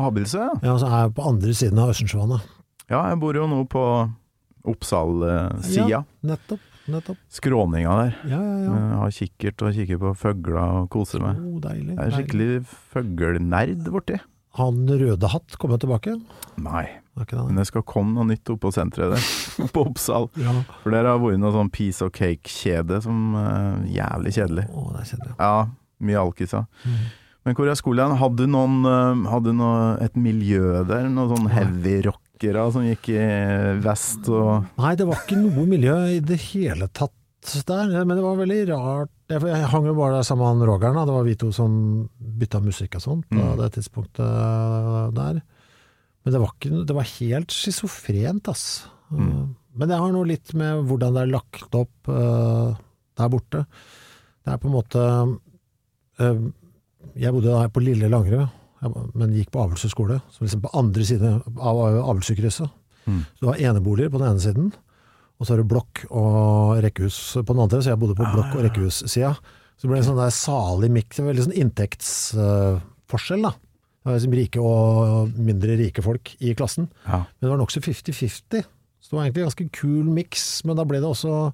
[0.00, 0.38] Abelse?
[0.38, 0.56] ja.
[0.64, 2.46] Ja, så er jeg på andre siden av Østensjøvannet.
[2.90, 3.84] Ja, jeg bor jo nå på
[4.70, 5.86] Oppsal-sida.
[5.88, 6.00] Ja.
[6.26, 7.20] Nettopp, nettopp.
[7.32, 8.18] Skråninga der.
[8.30, 8.74] Ja, ja, ja.
[8.80, 11.40] Jeg har kikkert og kikker på fugler og koser meg.
[11.40, 11.94] Oh, deilig.
[11.94, 12.50] Jeg er skikkelig
[12.92, 14.18] fuglnerd borti.
[14.58, 16.16] Han røde hatt kommet tilbake?
[16.58, 17.28] Nei, det?
[17.38, 20.26] men det skal komme noe nytt oppe på senteret der, på Oppsal.
[20.40, 20.56] Ja.
[20.82, 24.66] For der har vært noe sånn piece of cake-kjede som er jævlig kjedelig.
[24.74, 25.36] Oh, det er kjedelig.
[25.38, 25.54] Ja,
[26.02, 26.66] mye alkiser.
[26.82, 27.04] Mm.
[27.46, 28.16] Men hvor er skolen?
[28.20, 31.06] Hadde du noen eh, Hadde noe, et miljø der?
[31.12, 32.00] Noe sånn heavy
[32.40, 36.88] rockere som gikk i vest og Nei, det var ikke noe miljø i det hele
[36.88, 37.12] tatt
[37.66, 39.10] der, men det var veldig rart.
[39.30, 39.40] Jeg,
[39.72, 42.96] hang jo bare der sammen med han Rogeren, det var vi to som bytta musikk
[42.98, 43.56] og sånn på Mm.
[43.56, 45.40] det tidspunktet der.
[46.24, 48.86] Men det var, ikke, det var helt schizofrent, ass.
[49.10, 49.54] Mm.
[49.74, 52.76] Men det har noe litt med hvordan det er lagt opp uh,
[53.16, 53.64] der borte.
[54.44, 55.00] Det er på en måte
[56.20, 56.42] uh,
[57.16, 61.04] Jeg bodde her på Lille Langerød, jeg- men gikk på Avelsø som liksom på andre
[61.04, 62.70] siden av avlssykehuset.
[63.06, 63.24] Mm.
[63.36, 64.70] Så du har eneboliger på den ene siden,
[65.40, 68.56] og så har du blokk og rekkehus på den andre, så jeg bodde på blokk-
[68.56, 69.32] og rekkehussida.
[69.80, 73.54] Så det ble en sånn der salig miks, veldig sånn inntektsforskjell, da.
[74.00, 76.88] Det var liksom rike og mindre rike folk i klassen.
[77.04, 77.22] Ja.
[77.24, 78.64] Men det var nokså 50-50.
[79.00, 81.52] Så det var egentlig en ganske kul miks, men da ble det også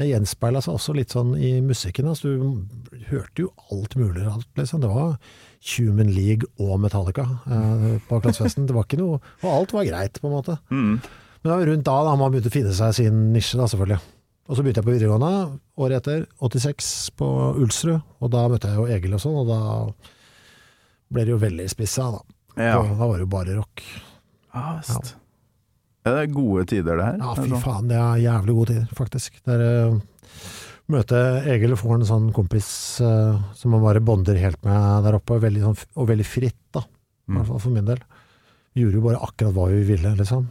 [0.00, 2.06] Det gjenspeila seg også litt sånn i musikken.
[2.08, 4.80] Altså, du hørte jo alt mulig Alt, liksom.
[4.80, 5.18] Det var
[5.76, 8.66] Human League og Metallica eh, på klassefesten.
[8.66, 10.56] Det var ikke noe Og alt var greit, på en måte.
[10.74, 10.96] Mm.
[11.42, 14.00] Men rundt da, da man begynte å finne seg sin nisje, da, selvfølgelig.
[14.50, 17.28] Og så begynte jeg på videregående, året etter, 86, på
[17.62, 18.02] Ulsrud.
[18.22, 19.60] Og da møtte jeg jo Egil og sånn, og da
[21.12, 22.22] ble det jo veldig spissa, da.
[22.58, 23.82] Ja, Og da var det jo bare rock.
[24.52, 25.14] ja visst.
[26.04, 27.18] Er det gode tider, det her?
[27.22, 27.62] Ja, er fy sånn.
[27.62, 29.38] faen, det er jævlig gode tider, faktisk.
[29.46, 30.00] Det er eh,
[30.90, 31.18] møte
[31.52, 32.66] Egil og får en sånn kompis
[33.04, 36.58] uh, som man bare bonder helt med der oppe, og veldig, sånn, og veldig fritt,
[36.74, 36.82] da.
[37.30, 38.02] I hvert fall for min del.
[38.74, 40.48] Vi gjorde jo bare akkurat hva vi ville, liksom.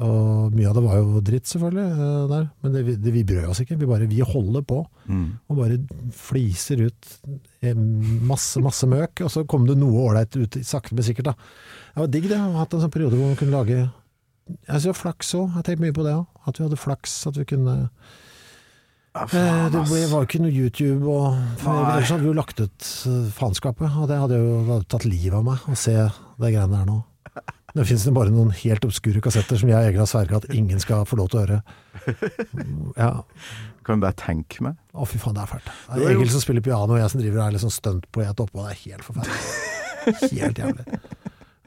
[0.00, 2.46] Og mye av det var jo dritt, selvfølgelig, uh, der.
[2.64, 3.76] Men det, det, vi brød oss ikke.
[3.82, 5.38] Vi bare vi holder på, Mm.
[5.48, 5.76] og bare
[6.12, 7.06] fliser ut
[8.28, 9.22] masse, masse møk.
[9.24, 11.34] Og så kom det noe ålreit ut, sakte, men sikkert, da.
[11.94, 12.36] Det var digg, det.
[12.38, 13.78] å ha hatt en sånn periode hvor man kunne lage
[14.68, 15.48] Jeg synes flaks òg.
[15.48, 16.26] Jeg har tenkt mye på det òg.
[16.46, 17.16] At vi hadde flaks.
[17.28, 17.74] At vi kunne
[19.14, 22.60] Ja, Eh, faen, Det var jo ikke noe YouTube, og ellers hadde vi jo lagt
[22.60, 23.90] ut eh, faenskapet.
[23.96, 27.02] Og det hadde jo tatt livet av meg å se det greiene der nå.
[27.74, 31.04] Det det bare noen helt obskure kassetter som jeg egentlig har sverget at ingen skal
[31.06, 31.62] få lov til å høre.
[32.96, 33.22] Ja,
[33.84, 34.78] Kan du bare tenke meg.
[34.94, 35.68] Å fy faen, det er fælt.
[35.92, 38.42] Det er Egil som spiller piano, og jeg som driver og er litt liksom stuntpoet
[38.44, 38.64] oppå.
[38.64, 39.66] Det er helt forferdelig.
[40.40, 40.98] Helt jævlig.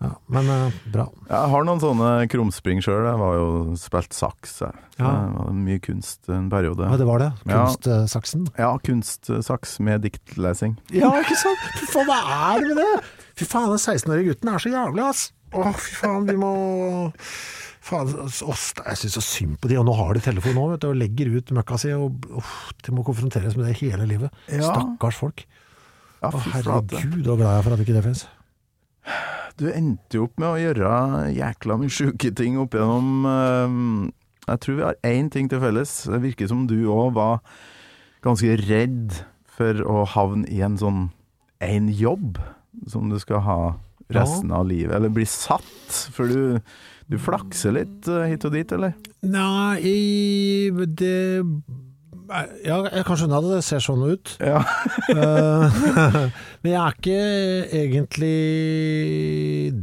[0.01, 1.05] Ja, men uh, bra.
[1.29, 3.03] Jeg har noen sånne krumspring sjøl.
[3.05, 4.55] Jeg var jo spilt saks.
[4.63, 4.85] Jeg.
[4.97, 5.11] Ja.
[5.13, 6.87] Det var mye kunst en periode.
[6.89, 7.29] Ja, det var det.
[7.45, 8.47] Kunstsaksen.
[8.57, 10.77] Ja, kunstsaks med diktlesing.
[10.95, 11.67] Ja, ikke sant?
[11.77, 12.21] Fy faen, hva
[12.55, 13.01] er det med det?
[13.37, 15.27] Fy faen, den 16-årige gutten er så jævlig, ass.
[15.51, 16.53] Å, fy faen, vi må
[17.81, 20.83] Faen, oss, jeg syns så synd på de, og nå har de telefon nå, vet
[20.83, 22.51] du, og legger ut møkka si, og uff,
[22.85, 24.29] de må konfronteres med det hele livet.
[24.53, 24.67] Ja.
[24.69, 25.41] Stakkars folk.
[26.21, 28.27] Ja, Å, herregud, så glad jeg er for at ikke det fins.
[29.59, 30.91] Du endte jo opp med å gjøre
[31.35, 33.75] jækla mye sjuke ting opp igjennom eh,
[34.47, 35.91] Jeg tror vi har én ting til felles.
[36.09, 37.41] Det virker som du òg var
[38.25, 39.17] ganske redd
[39.51, 41.09] for å havne i en sånn
[41.61, 42.39] én jobb
[42.89, 43.59] som du skal ha
[44.11, 45.67] resten av livet, eller bli satt.
[46.15, 46.59] For du,
[47.11, 48.95] du flakser litt eh, hit og dit, eller?
[49.21, 51.43] Nei, det
[52.65, 54.33] Ja, jeg kan skjønne at det ser sånn ut.
[54.39, 54.61] Ja.
[55.11, 55.79] Eh,
[56.61, 57.21] Men jeg er ikke
[57.81, 58.35] egentlig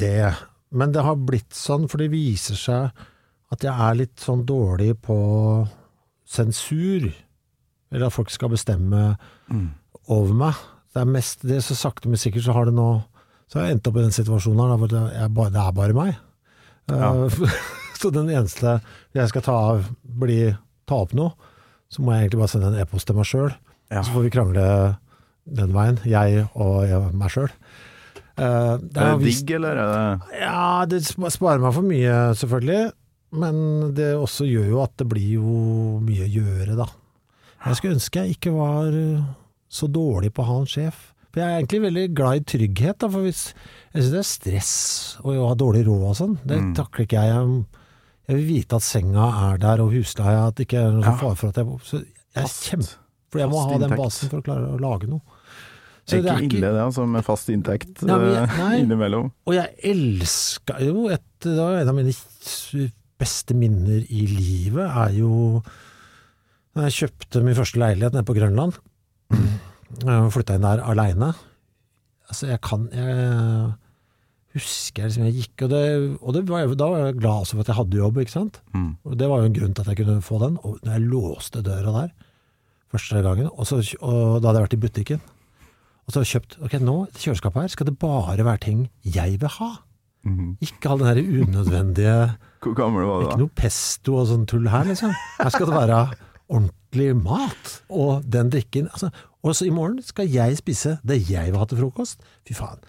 [0.01, 0.35] det.
[0.71, 3.05] Men det har blitt sånn, for det viser seg
[3.53, 5.17] at jeg er litt sånn dårlig på
[6.29, 7.09] sensur.
[7.93, 9.17] Eller at folk skal bestemme
[9.49, 9.71] Mm.
[10.13, 10.55] over meg.
[10.93, 13.03] Det er mest det, så sakte, men sikkert så har det nå
[13.49, 15.73] Så har jeg endt opp i den situasjonen her, hvor det er bare, det er
[15.73, 16.17] bare meg.
[16.93, 17.15] Ja.
[17.25, 17.55] Eh,
[17.99, 18.75] så den eneste
[19.17, 21.33] jeg skal ta, av- blir ta opp noe,
[21.89, 23.53] så må jeg egentlig bare sende en e-post til meg sjøl.
[23.91, 24.03] Ja.
[24.05, 24.65] Så får vi krangle
[25.59, 27.49] den veien, jeg og jeg, meg sjøl.
[28.39, 32.93] Er det digg, eller er det Ja, det sparer meg for mye, selvfølgelig.
[33.39, 33.59] Men
[33.97, 36.87] det også gjør jo at det blir jo mye å gjøre, da.
[37.67, 39.25] Jeg skulle ønske jeg ikke var uh,
[39.69, 41.09] så dårlig på å ha en sjef.
[41.29, 43.11] For jeg er egentlig veldig glad i trygghet, da.
[43.13, 43.43] For hvis
[43.93, 44.73] Jeg syns det er stress
[45.25, 46.39] å ha dårlig råd og sånn.
[46.47, 46.71] Det Mm.
[46.77, 47.35] takler ikke jeg.
[47.35, 47.67] Jeg-
[48.29, 51.15] Jeg vil vite at senga er der, og husleia, at det ikke er noe Ja.
[51.17, 52.95] fare for at jeg Så jeg er kjempe...
[53.33, 55.21] For jeg må ha den basen for å klare å lage noe.
[56.09, 58.77] Det er ikke ille, det, altså, med fast inntekt Nei, jeg- eh, nei.
[58.81, 59.27] innimellom.
[59.47, 62.13] Og jeg elska jo et, Det var en av mine
[63.21, 65.63] beste minner i livet, er jo
[66.75, 68.79] da jeg kjøpte min første leilighet nede på Grønland.
[69.33, 71.35] Jeg flytta inn der aleine.
[72.31, 73.75] Altså, jeg kan Jeg
[74.57, 75.83] husker jeg liksom jeg gikk, og, det,
[76.19, 78.61] og det var, da var jeg glad for at jeg hadde jobb, ikke sant.
[78.75, 78.93] Mm.
[79.05, 80.57] Og det var jo en grunn til at jeg kunne få den.
[80.63, 82.15] Og når jeg låste døra der
[82.89, 85.27] første gangen, og, så, og da hadde jeg vært i butikken,
[86.09, 89.53] og så kjøpt Ok, nå i kjøleskapet her skal det bare være ting jeg vil
[89.59, 89.69] ha.
[90.25, 90.55] Mm.
[90.65, 92.15] Ikke all den her unødvendige
[92.65, 95.13] Hvor gammel var du Ikke noe pesto og sånn tull her, liksom.
[95.39, 96.01] Her skal det være
[96.49, 97.75] ordentlig mat.
[97.93, 99.13] Og den drikken altså,
[99.45, 102.25] Og så i morgen skal jeg spise det jeg vil ha til frokost.
[102.49, 102.81] Fy faen.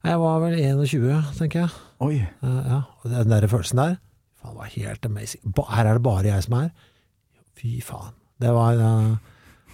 [0.00, 1.72] Jeg var vel 21, tenker jeg.
[2.00, 2.14] Oi.
[2.24, 3.98] Eh, ja, og den der følelsen der
[4.40, 5.42] faen, var helt amazing.
[5.68, 6.70] Her er det bare jeg som er.
[7.58, 8.14] Fy faen.
[8.40, 9.18] Det var eh,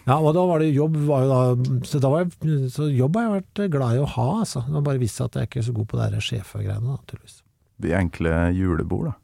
[0.07, 1.39] Ja, og da var det jobb var da,
[1.87, 4.65] så, da var jeg, så jobb har jeg vært glad i å ha, altså.
[4.67, 7.41] Det var bare vist seg at jeg ikke er så god på det sjefegreiene, naturligvis.
[7.83, 9.17] De enkle julebord, da.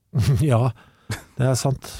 [0.52, 0.62] ja,
[1.38, 1.90] det er sant.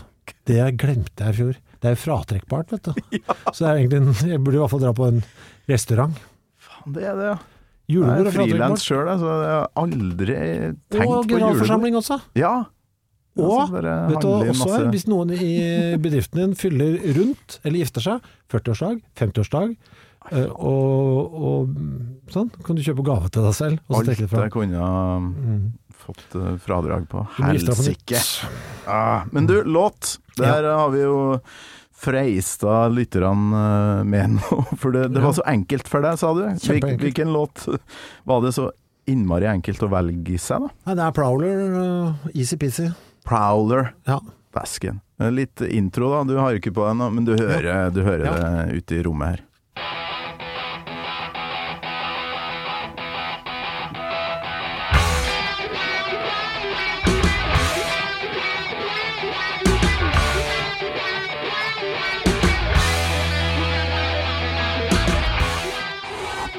[0.49, 1.61] Det glemte jeg i fjor.
[1.81, 3.20] Det er jo fratrekkbart, vet du.
[3.55, 5.23] Så det er egentlig en, jeg burde i hvert fall dra på en
[5.70, 6.20] restaurant.
[6.61, 7.38] Faen, det er det, ja.
[7.90, 11.31] Julebord er frilans sjøl, så jeg har aldri tenkt Og på julebord.
[11.33, 12.20] generalforsamling også.
[12.38, 12.53] Ja.
[13.40, 14.90] Og Altså, vet du også masse- er?
[14.90, 18.20] Hvis noen i bedriften din fyller rundt, eller gifter seg,
[18.53, 19.76] 40-årsdag, 50-årsdag,
[20.33, 21.76] eh, og, og
[22.35, 23.79] sånn, kan du kjøpe gave til deg selv.
[23.88, 25.20] Og Alt jeg kunne ha
[26.00, 27.22] fått eh, fradrag på.
[27.38, 28.20] Helsike.
[28.90, 30.18] Ah, men du, låt.
[30.37, 31.16] Der har vi jo
[32.01, 33.61] freista lytterne
[34.01, 34.61] eh, med nå.
[34.81, 36.43] For det, det var så enkelt for deg, sa du.
[36.65, 37.67] Hvil, hvilken låt
[38.31, 38.71] var det så
[39.11, 40.75] innmari enkelt å velge seg, da?
[40.89, 42.91] Nei, det er Prowler, uh, easy-peasy.
[43.27, 43.93] Prowler.
[44.09, 44.21] Ja.
[44.55, 45.01] Basken.
[45.21, 46.25] Eh, Litt intro, da.
[46.29, 48.37] Du har ikke på den, noe, men du hører, du hører Ja.
[48.71, 49.47] det ute i rommet her.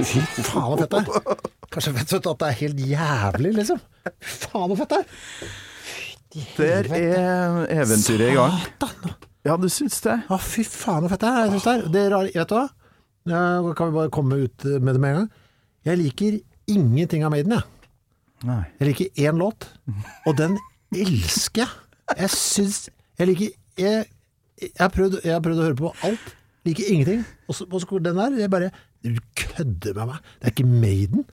[0.07, 1.41] Fy faen, så fett det er.
[1.71, 3.81] Kanskje vet du at det er helt jævlig, liksom.
[4.19, 5.51] Fy faen, så fett det er.
[6.57, 8.55] Der er eventyret i gang.
[8.63, 9.15] Satan!
[9.45, 10.19] Ja, du syns det?
[10.29, 11.49] Ja, fy faen, så fett det er.
[11.49, 11.85] Jeg det er.
[11.95, 12.65] Det er rar, vet du hva?
[13.29, 13.41] Ja,
[13.77, 15.29] kan vi bare komme ut med det med en gang?
[15.85, 16.39] Jeg liker
[16.71, 17.67] ingenting av Maiden, jeg.
[18.47, 18.61] Nei.
[18.79, 19.67] Jeg liker én låt,
[20.25, 20.57] og den
[20.97, 21.73] elsker jeg.
[22.17, 22.77] Jeg syns
[23.19, 24.05] Jeg liker Jeg,
[24.79, 26.31] har, prøvd, prøvd å høre på alt.
[26.67, 27.21] Liker ingenting.
[27.47, 28.71] Og så, og så den der Jeg bare
[29.03, 30.19] Du kødder med meg.
[30.39, 31.25] Det er ikke Maiden.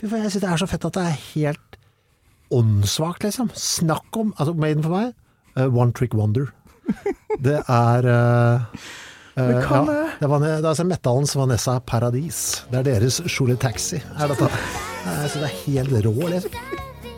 [0.00, 1.76] Fy faen, jeg synes det er så fett at det er helt
[2.52, 3.50] åndssvakt, liksom.
[3.56, 5.14] Snakk om altså Maiden for meg,
[5.56, 6.50] uh, one trick wonder.
[7.42, 8.80] Det er uh,
[9.38, 12.40] Men hva ja, det, var, det er altså metallens Vanessa Paradis.
[12.72, 14.02] Det er deres Jolie Taxi.
[14.18, 14.48] Er dette.
[15.06, 16.58] Jeg synes det er helt rå, liksom.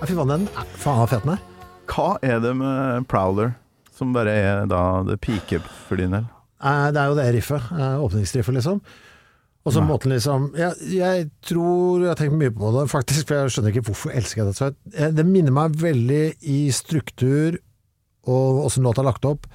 [0.04, 1.42] Fy faen, den er faen fet den er.
[1.90, 3.54] Hva er det med Prowler
[3.94, 6.24] som bare er da det piker for din del?
[6.64, 7.66] Eh, Det er jo det riffet.
[7.76, 8.80] eh, Åpningsriffet, liksom.
[9.64, 13.38] Og så måten liksom jeg, jeg tror Jeg har tenkt mye på det, faktisk, for
[13.38, 14.56] jeg skjønner ikke hvorfor jeg elsker det.
[14.60, 17.56] Jeg, eh, det minner meg veldig i struktur
[18.28, 19.48] og åssen låta er lagt opp.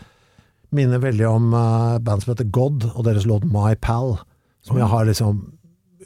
[0.75, 4.19] Minner veldig om uh, band som heter God, og deres låt My Pal.
[4.65, 5.47] Som jeg har liksom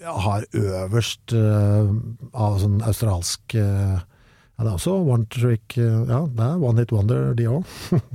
[0.03, 1.91] jeg har øverst uh,
[2.35, 4.01] av sånn australsk eh,
[4.53, 7.63] Ja, det er også one trick eh, Ja, det er one hit wonder, de òg.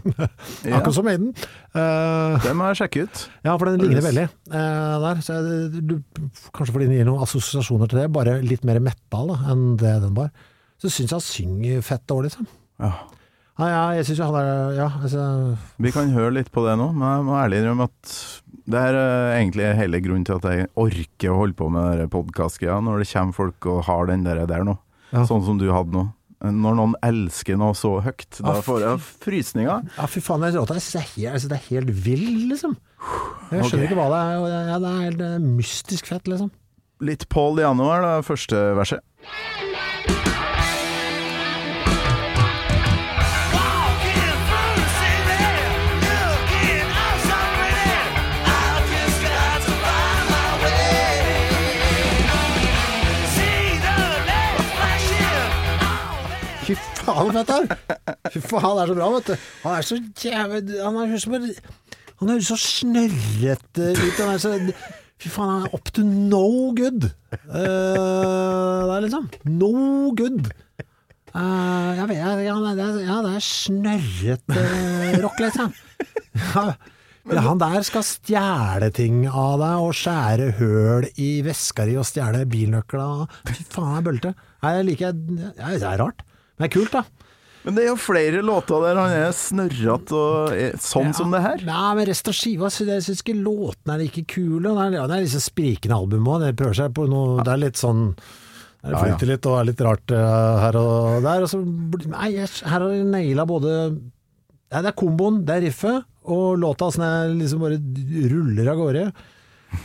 [0.77, 1.33] Akkurat som Maiden.
[1.75, 3.25] Uh, det må jeg sjekke ut.
[3.43, 4.07] ja, for den ligner Yes.
[4.07, 5.23] veldig uh, der.
[5.27, 5.97] Så jeg, du,
[6.55, 9.97] kanskje fordi den gir noen assosiasjoner til det, bare litt mer metal da, enn det
[10.07, 10.31] den var.
[10.79, 12.47] Så syns jeg han synger fett dårlig, liksom.
[12.79, 12.93] Ja.
[13.59, 15.23] Ja, ja, jeg syns jo han er Ja, altså
[15.83, 18.13] Vi kan høre litt på det nå, men jeg må ærlig innrømme at
[18.69, 22.77] det er eh, egentlig hele grunnen til at jeg orker å holde på med podkast-greia,
[22.85, 24.77] når det kommer folk og har den der, der nå.
[25.11, 25.25] Ja.
[25.27, 26.05] Sånn som du hadde nå.
[26.39, 29.89] Når noen elsker noe så høyt, da får jeg frysninger.
[29.97, 32.77] Ja, fy faen, jeg syns er, helt- det er helt vill, liksom.
[33.51, 33.89] Jeg skjønner okay.
[33.89, 34.69] ikke hva det er.
[34.69, 36.53] Ja, det er helt eh, mystisk fett, liksom.
[37.03, 37.59] Litt Paul
[37.91, 39.03] her, da, første verset.
[57.09, 59.51] Faen, fett Fy faen, han er så bra, vet du.
[59.65, 61.43] Han er så jævlig Han er så,
[62.21, 64.19] Han er så snørrete ut.
[64.21, 64.55] Han er så
[65.19, 67.09] Fy faen, han er up to no good.
[67.51, 69.73] Uh, det er liksom no
[70.19, 70.53] good.
[71.35, 74.69] Uh, jeg vet, ja, det er, ja, det er snørrete
[75.25, 75.75] rock, liksom.
[76.55, 82.07] Ja, han der skal stjele ting av deg, og skjære høl i veska di og
[82.09, 83.27] stjele bilnøkla.
[83.51, 84.35] Fy faen, det er bølte.
[84.63, 86.25] Jeg liker jeg, Det er rart.
[86.59, 87.05] Det er kult, da.
[87.65, 91.41] Men det er jo flere låter der han er snørrete og er sånn som det
[91.45, 91.63] her.
[91.67, 94.63] Nei, men resten av skiva Jeg syns ikke låtene er like kule.
[94.71, 96.45] Det er, ja, det er liksom sprikende album òg.
[96.47, 99.01] Det prøver seg på noe Det er litt sånn Det Ja, ja.
[99.03, 101.45] flyter litt og er litt rart eh, her og der.
[101.45, 101.61] Og så,
[102.15, 106.47] nei, jeg, her har de naila både nei, Det er komboen, det er riffet, og
[106.63, 107.81] låta sånn er liksom bare
[108.33, 109.05] ruller av gårde.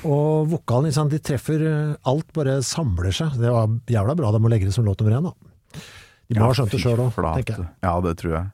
[0.08, 3.34] Og vokalen, liksom, de treffer eh, Alt bare samler seg.
[3.42, 4.30] Det var jævla bra.
[4.32, 5.34] De må legge det som låt nummer én, da.
[6.30, 7.70] De må ha skjønt det sjøl òg, tenker jeg.
[7.84, 8.46] Ja, det tror jeg.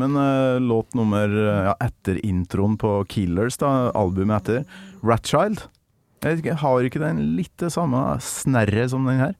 [0.00, 4.64] Men uh, låt nummer eh, ja, etter introen på Killers, da, albumet etter,
[5.04, 5.66] Ratchild,
[6.22, 9.34] jeg vet ikke, har ikke den litt det samme snerret som den her?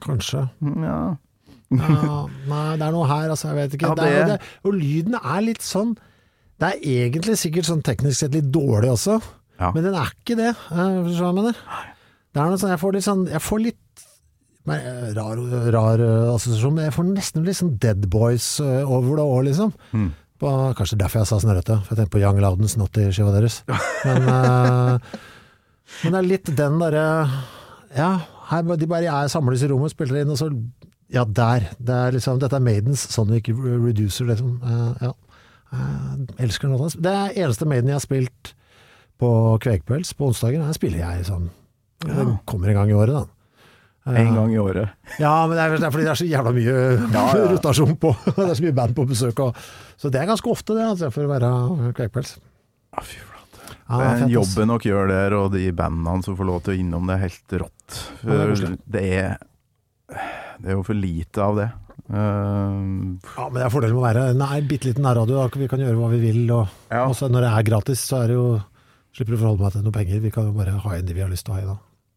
[0.00, 0.46] Kanskje.
[0.62, 1.00] Mm, Ja.
[1.70, 3.52] Ja, nei, det er noe her, altså.
[3.52, 3.90] Jeg vet ikke.
[3.92, 5.92] Ja, det er, det- det, og lyden er litt sånn
[6.58, 9.20] Det er egentlig sikkert sånn teknisk sett litt dårlig også,
[9.76, 10.48] men den er ikke det.
[10.50, 11.60] eh, Forstår du hva jeg mener?
[12.34, 13.78] Det er noe sånn, jeg får litt sånn Jeg får litt
[14.68, 14.78] nei,
[15.16, 15.40] rar,
[15.74, 19.40] rar eh, assosiasjon, men jeg får nesten litt sånn Dead Boys eh, over det òg,
[19.48, 19.72] liksom.
[19.96, 20.10] Mm.
[20.40, 23.60] På, kanskje derfor jeg sa snørrete, for jeg tenkte på Young Loudens Snotty-skiva deres.
[24.06, 25.18] Men, uh,
[26.02, 27.02] men det er litt den derre
[27.92, 28.12] Ja,
[28.48, 30.48] her, de bare er samles i rommet, spiller inn, og så
[31.12, 31.66] Ja, der.
[31.76, 34.56] Det er liksom, dette er Maidens Sonic Reducer, liksom.
[34.64, 35.12] Uh, ja.
[35.70, 36.88] Jeg elsker låta.
[36.98, 38.54] Det er eneste Maiden jeg har spilt
[39.20, 39.28] på
[39.62, 40.64] Kvegpels på onsdager.
[40.64, 41.50] Den spiller jeg sånn
[42.06, 43.39] Den kommer en gang i året, da.
[44.18, 44.88] En gang i året.
[45.20, 46.74] Ja, men det er, fordi det er så jævla mye
[47.14, 47.48] Ja, ja.
[47.52, 48.10] rotasjon på.
[48.36, 49.38] Det er så mye band på besøk.
[49.44, 49.56] Og,
[50.00, 51.50] så det er ganske ofte, det, altså, for å være
[51.98, 52.34] Kvegpels.
[52.96, 53.76] Ja, fy flate.
[53.90, 57.06] Ja, Den jobben dere gjør der, og de bandene som får lov til å innom,
[57.10, 58.00] det er helt rått.
[58.22, 58.54] Det er
[58.86, 59.38] det er
[60.60, 61.68] Det er jo for lite av det.
[62.10, 65.44] Uh, Ja, men det er fordelen med å være en bitte liten nærradio.
[65.54, 66.42] Vi kan gjøre hva vi vil.
[66.50, 67.06] Og Ja.
[67.06, 68.60] når det er gratis, så er det jo
[69.14, 70.20] slipper å forholde meg til noe penger.
[70.20, 71.76] Vi kan jo bare ha inn de vi har lyst til å ha i da.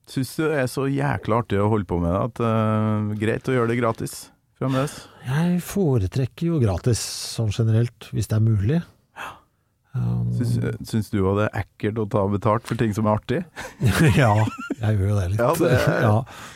[0.10, 3.47] Syns du det er så jækla artig å holde på med det, at uh, greit
[3.47, 4.16] å gjøre det gratis
[4.60, 4.97] fremdeles?
[5.28, 6.99] Jeg foretrekker jo gratis
[7.38, 8.82] sånn generelt, hvis det er mulig.
[9.93, 10.56] Um, Syns,
[10.89, 13.41] syns du òg det er ekkelt å ta betalt for ting som er artig?
[14.18, 14.32] ja,
[14.80, 15.39] jeg gjør jo det litt.
[15.43, 16.16] Ja, det er- Ja,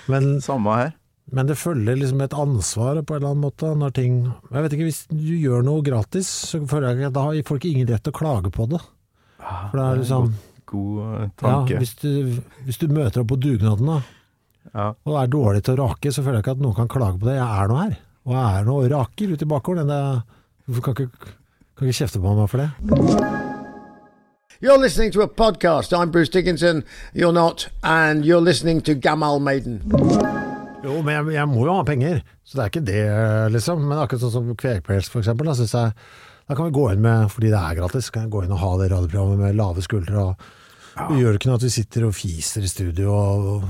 [0.09, 0.95] men, Samme her.
[1.37, 4.15] men det følger liksom et ansvar på en eller annen måte når ting
[4.49, 7.69] Jeg vet ikke, hvis du gjør noe gratis, så føler jeg at da har folk
[7.69, 8.81] ingen rett til å klage på det.
[9.37, 10.31] For det er liksom
[10.67, 11.73] God tanke.
[11.75, 12.37] ja, hvis, du,
[12.67, 13.99] hvis du møter opp på dugnaden da,
[14.73, 14.89] Ja.
[15.07, 17.29] og er dårlig til å rake, så føler jeg ikke at noen kan klage på
[17.29, 17.37] det.
[17.39, 17.93] Jeg er nå her,
[18.27, 19.93] og jeg er nå og raker ute i bakgården.
[20.67, 21.31] Hvorfor kan ikke,
[21.77, 22.69] kan ikke kjefte på meg for det?
[24.59, 25.93] You're listening to a podcast.
[25.93, 26.83] I'm Bruce Dickinson.
[27.13, 29.81] You're not, and you're listening to Gamal Maiden.
[30.83, 33.03] Jo, men jeg, jeg må jo ha penger, så det er ikke det,
[33.53, 33.83] liksom.
[33.87, 35.93] Men akkurat sånn som Kvegpels, for eksempel, da synes jeg
[36.47, 38.61] Da kan vi gå inn med, fordi det er gratis, kan jeg gå inn og
[38.61, 40.21] ha det radioprogrammet med lave skuldre.
[40.29, 40.45] Og,
[41.09, 43.65] og gjør det ikke noe at vi sitter og fiser i studio og,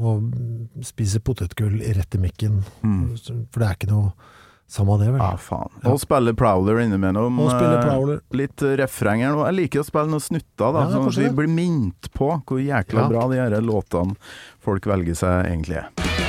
[0.00, 2.62] og spiser potetgull rett i mikken.
[2.80, 4.14] For det er ikke noe
[4.74, 5.20] samme av det, vel.
[5.20, 5.76] Ja, faen.
[5.92, 7.36] Og spille Prowler innimellom.
[7.44, 8.22] Og spille eh, Prowler.
[8.40, 9.44] Litt refreng her nå.
[9.50, 12.64] Jeg liker å spille noen snutter, da, Ja, sånn at vi blir minnet på hvor
[12.64, 13.08] jækla Ja.
[13.12, 14.16] bra de her låtene
[14.64, 16.23] folk velger seg egentlig er.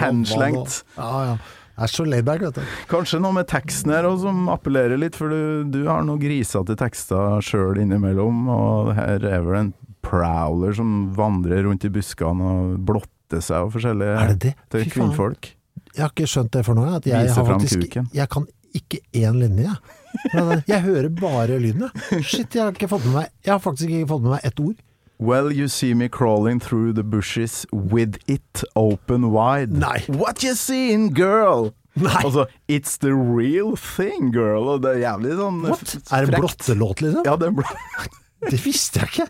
[0.00, 0.82] Henslengt.
[0.96, 1.36] Ja, ja.
[1.76, 2.76] Jeg er så laidback, vet du.
[2.88, 6.72] Kanskje noe med teksten her også som appellerer litt, for du, du har noen grisete
[6.80, 9.74] tekster sjøl innimellom, og her er vel en
[10.06, 14.54] prowler som vandrer rundt i buskene og blotter seg og forskjellig Er det det?
[14.72, 15.50] til kvinnfolk.
[15.92, 16.96] Jeg har ikke skjønt det for noe.
[16.96, 20.62] At jeg, faktisk, jeg kan ikke én linje, jeg.
[20.70, 22.24] Jeg hører bare lyden, jeg.
[22.24, 24.64] Shit, jeg har, ikke fått med meg, jeg har faktisk ikke fått med meg ett
[24.64, 24.80] ord.
[25.18, 29.72] Well, you see me crawling through the bushes with it open wide.
[29.72, 30.04] Nei.
[30.08, 31.72] What you seeing, girl?
[31.96, 32.20] Nei.
[32.22, 34.68] Altså, it's the real thing, girl.
[34.68, 35.94] Og det er jævlig sånn What?
[36.12, 37.24] Er det en blottelåt, liksom?
[37.24, 37.64] Ja, det er blå.
[38.50, 39.26] Det visste jeg ikke.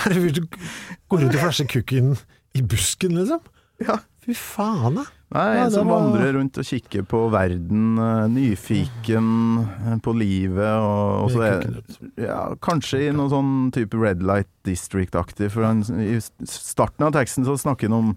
[0.00, 0.46] Herregud, du
[1.12, 2.14] går rundt og flasher kukken
[2.56, 3.44] i busken, liksom.
[3.84, 3.98] Ja.
[4.24, 5.04] Fy faen, da.
[5.34, 9.26] Nei, en som var- vandrer rundt og kikker på verden, eh, nyfiken
[9.92, 11.66] eh, på livet, og, og så er
[12.16, 16.16] ja, Kanskje i noe sånn type Red Light District-aktig, for han, i
[16.48, 18.14] starten av teksten så snakker han om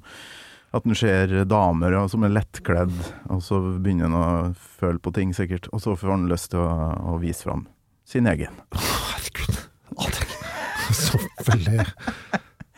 [0.71, 2.95] at han ser damer og, som er lettkledd,
[3.27, 6.63] og så begynner han å føle på ting, sikkert, og så får han lyst til
[6.63, 6.71] å,
[7.11, 7.65] å vise fram
[8.07, 8.55] sin egen.
[8.71, 9.59] Herregud.
[9.99, 11.83] Er Så veldig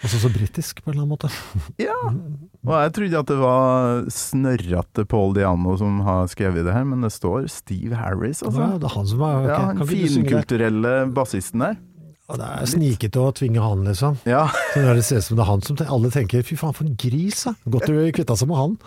[0.04, 1.30] Altså så britisk, på en eller annen måte.
[1.80, 1.95] Ja,
[2.68, 7.06] og jeg trodde at det var snørrete Paul Diano som har skrevet det her, men
[7.06, 8.68] det står Steve Harris, Ja, altså.
[8.84, 11.80] det er han som er Ja, ok, han finkulturelle bassisten der.
[12.32, 14.16] Og Det er snikete å tvinge han, liksom.
[14.28, 16.74] Ja, Så når det ser ut som det er han som Alle tenker 'fy faen,
[16.74, 17.54] for en gris', da.
[17.70, 18.78] Godt du kvitta seg med han.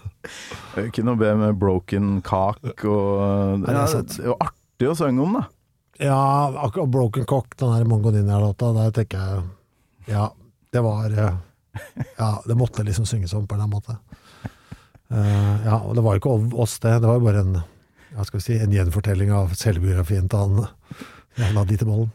[0.88, 4.02] ikke noe bedre med Broken Cock og det er ja.
[4.02, 5.44] Det er jo artig å synge om, da.
[6.00, 6.20] Ja,
[6.64, 9.42] akkurat Broken Cock, den der Mongo Ninja-låta, der tenker jeg
[10.08, 10.30] Ja,
[10.72, 11.36] det var eh,
[12.18, 13.98] Ja, det måtte liksom synges om på en eller annen måte.
[15.12, 16.98] Eh, ja, og det var jo ikke oss, det.
[17.02, 20.66] Det var jo bare en si, en gjenfortelling av selvbiografien til han
[21.40, 22.10] jeg la de til bollen.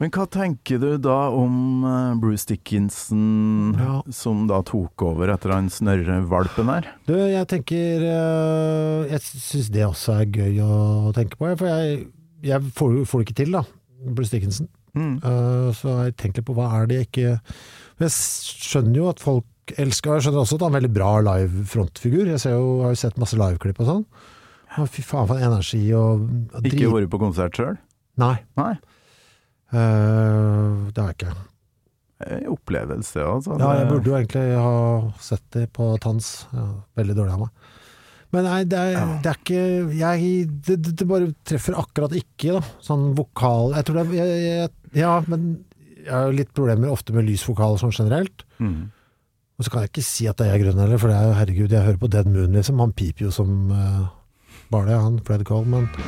[0.00, 3.98] Men hva tenker du da om eh, Bruce Dickinson, Ja.
[4.12, 6.88] som da tok over etter han snørrevalpen her?
[7.08, 12.06] Du, jeg tenker eh, Jeg syns det også er gøy å tenke på, for jeg,
[12.48, 13.64] jeg får, får det ikke til, da.
[14.16, 14.68] Bruce Dickinson.
[14.96, 15.12] Mm.
[15.22, 17.32] Eh, så jeg litt på hva er det jeg ikke
[18.00, 20.92] Jeg skjønner jo at folk elsker og Jeg skjønner også at han er en veldig
[20.96, 22.26] bra live frontfigur.
[22.32, 24.04] Jeg ser jo, har jo sett masse liveklipp og sånn.
[24.80, 26.24] Å, fy faen for en energi og,
[26.54, 27.76] og Ikke drit- vært på konsert sjøl?
[28.18, 28.72] Nei, Nei.
[29.70, 31.34] Uh, det har jeg ikke.
[32.50, 33.54] Opplevelse, altså.
[33.62, 34.72] Ja, jeg burde jo egentlig ha
[35.22, 36.32] sett det på Tans.
[36.52, 36.66] Ja,
[36.98, 37.68] veldig dårlig av meg.
[38.30, 39.62] Men nei, det er, det er ikke
[39.98, 40.26] jeg,
[40.66, 42.60] det, det, det bare treffer akkurat ikke, da.
[42.86, 45.64] Sånn vokal Jeg tror det er jeg, jeg, Ja, men
[46.04, 48.44] jeg har jo litt problemer ofte med lys vokal sånn generelt.
[48.58, 48.90] Mm.
[49.60, 51.28] Og så kan jeg ikke si at det er jeg grønn heller, for det er
[51.28, 52.80] jo herregud, jeg hører på Dead Moon, liksom.
[52.80, 54.06] Han piper jo som uh,
[54.72, 55.90] bare det, han Fred Coleman.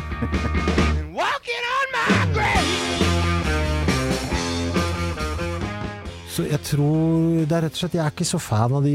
[6.33, 8.95] Så jeg tror det er rett og slett Jeg er ikke så fan av de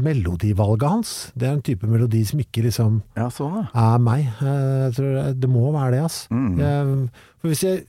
[0.00, 1.10] melodivalget hans.
[1.36, 4.30] Det er en type melodi som ikke liksom Ja, sånn, er meg.
[4.40, 6.26] Eh, Jeg tror det- det må være det, altså.
[6.30, 6.56] Mm.
[6.58, 7.10] Jeg,
[7.40, 7.84] for hvis jeg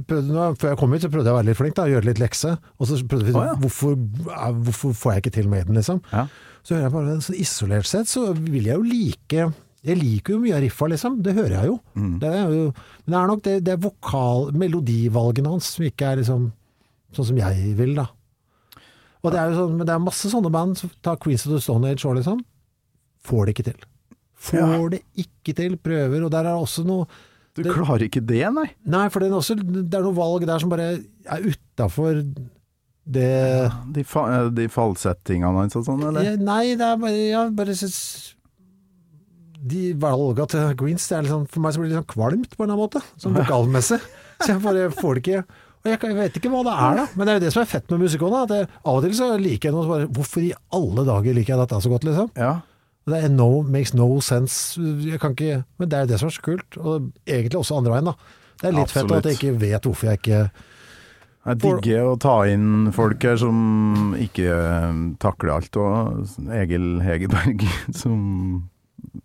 [0.00, 2.22] prøvde, Før jeg kom hit, så prøvde jeg å være litt flink, da, gjøre litt
[2.22, 2.54] lekse.
[2.78, 3.58] Og så prøvde vi Å, ja.
[3.60, 3.98] hvorfor,
[4.62, 6.00] hvorfor får jeg ikke til Maiden, liksom?
[6.12, 6.24] Ja.
[6.62, 9.46] Så hører jeg bare så isolert sett, så vil jeg jo like
[9.82, 11.20] Jeg liker jo mye av riffa, liksom.
[11.26, 11.78] Det hører jeg jo.
[11.98, 12.16] Mm.
[12.22, 16.12] Det er jo men det er nok det, det er vokal, melodivalgene hans som ikke
[16.12, 16.50] er liksom
[17.12, 18.06] sånn som jeg vil, da.
[19.22, 21.54] Og det er jo sånn, men det er masse sånne band, som tar Queens of
[21.54, 22.40] the Stone Age òg, liksom.
[23.26, 23.84] Får det ikke til.
[24.42, 27.06] Får det ikke til, prøver, og der er også noe
[27.54, 28.68] Du Det- klarer ikke det, nei?
[28.88, 30.86] Nei, for det er, også, det er noe valg der som bare
[31.28, 32.22] er utafor
[33.02, 36.36] det De, fa de fallsettingene hans og sånn, eller?
[36.38, 37.98] Nei, det er bare Jeg bare syns
[39.62, 42.56] De valga til Greens, det er liksom, for meg så blir det litt sånn kvalmt
[42.56, 44.00] på en eller annen måte, sånn vokalmessig.
[44.42, 45.42] Så jeg bare får det ikke
[45.82, 47.04] Og jeg, jeg vet ikke hva det er, da.
[47.14, 48.34] Men det er jo det som er fett med musikk òg.
[48.38, 51.62] Av og til så liker jeg noe som bare Hvorfor i alle dager liker jeg
[51.62, 52.30] dette så godt, liksom?
[52.38, 52.52] Ja.
[53.08, 54.78] Det er no, makes no sense.
[54.78, 56.78] Jeg kan ikke Men det er det som er så kult.
[56.78, 58.38] Og egentlig også andre veien, da.
[58.62, 60.42] Det er litt fett at jeg ikke vet hvorfor jeg ikke
[61.42, 67.64] Jeg digger å ta inn folk her som ikke eh, takler alt, og Egil Hegerberg
[68.02, 68.20] som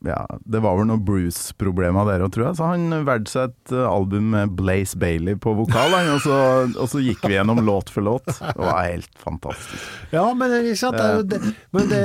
[0.06, 2.58] ja, det var vel noe Bruce-problem av dere òg, tror jeg.
[2.60, 6.38] Så han valgte seg et eh, album med Blaze Bailey på vokal, og, så,
[6.70, 8.28] og så gikk vi gjennom låt for låt.
[8.28, 9.88] Det var helt fantastisk.
[10.14, 11.00] Ja, men, sant,
[11.30, 11.42] det
[11.76, 12.04] men, det,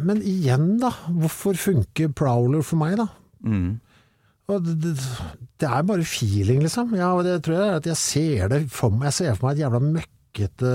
[0.00, 0.94] men igjen, da.
[1.08, 3.08] Hvorfor funker Prowler for meg, da?
[3.44, 3.74] Mm.
[4.52, 4.94] Og det, det,
[5.60, 6.92] det er bare feeling, liksom.
[6.98, 9.08] Ja, og det tror jeg er at jeg ser det for meg.
[9.12, 10.74] Jeg ser for meg et jævla møkkete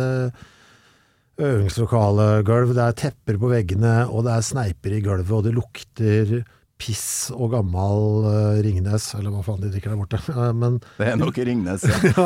[1.40, 2.74] øvingslokalegulv.
[2.76, 6.40] Det er tepper på veggene, og det er sneiper i gulvet, og det lukter
[6.80, 10.22] piss og gammal uh, Ringnes, eller hva faen de drikker der borte.
[10.30, 12.00] Eh, men, Det er nok Ringnes, ja.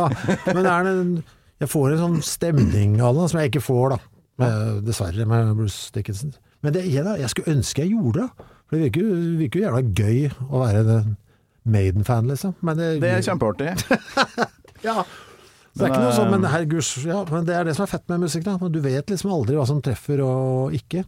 [0.46, 1.14] ja, men er det en,
[1.64, 4.02] jeg får en sånn stemning av det, som jeg ikke får, da.
[4.42, 6.34] Med, dessverre, med Bruce Dickinson.
[6.66, 8.48] Men det, jeg, jeg skulle ønske jeg gjorde det.
[8.66, 9.12] For det virker,
[9.42, 11.12] virker jo jævla gøy å være en
[11.64, 12.56] Maiden-fan, liksom.
[12.66, 13.70] Men det, Det er kjempeartig.
[14.88, 15.04] ja.
[15.74, 17.74] Så det er Men, ikke noe sånn, men eh, herregud, ja, men det er det
[17.76, 18.58] som er fett med musikk, da.
[18.70, 21.04] Du vet liksom aldri hva som treffer og ikke.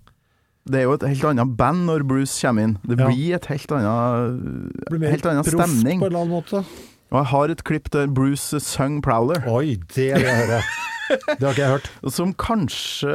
[0.66, 2.78] Det er jo et helt annet band når Bruce kommer inn.
[2.82, 3.06] Det Ja.
[3.12, 4.42] blir et helt annet,
[4.82, 6.00] Det blir mer helt annen stemning.
[6.02, 6.66] på en eller annen måte.
[7.12, 10.62] Og jeg har et klipp der Bruce synger Prowler, Oi, det vil jeg høre.
[11.06, 11.90] Det har ikke jeg hørt.
[12.12, 13.14] som kanskje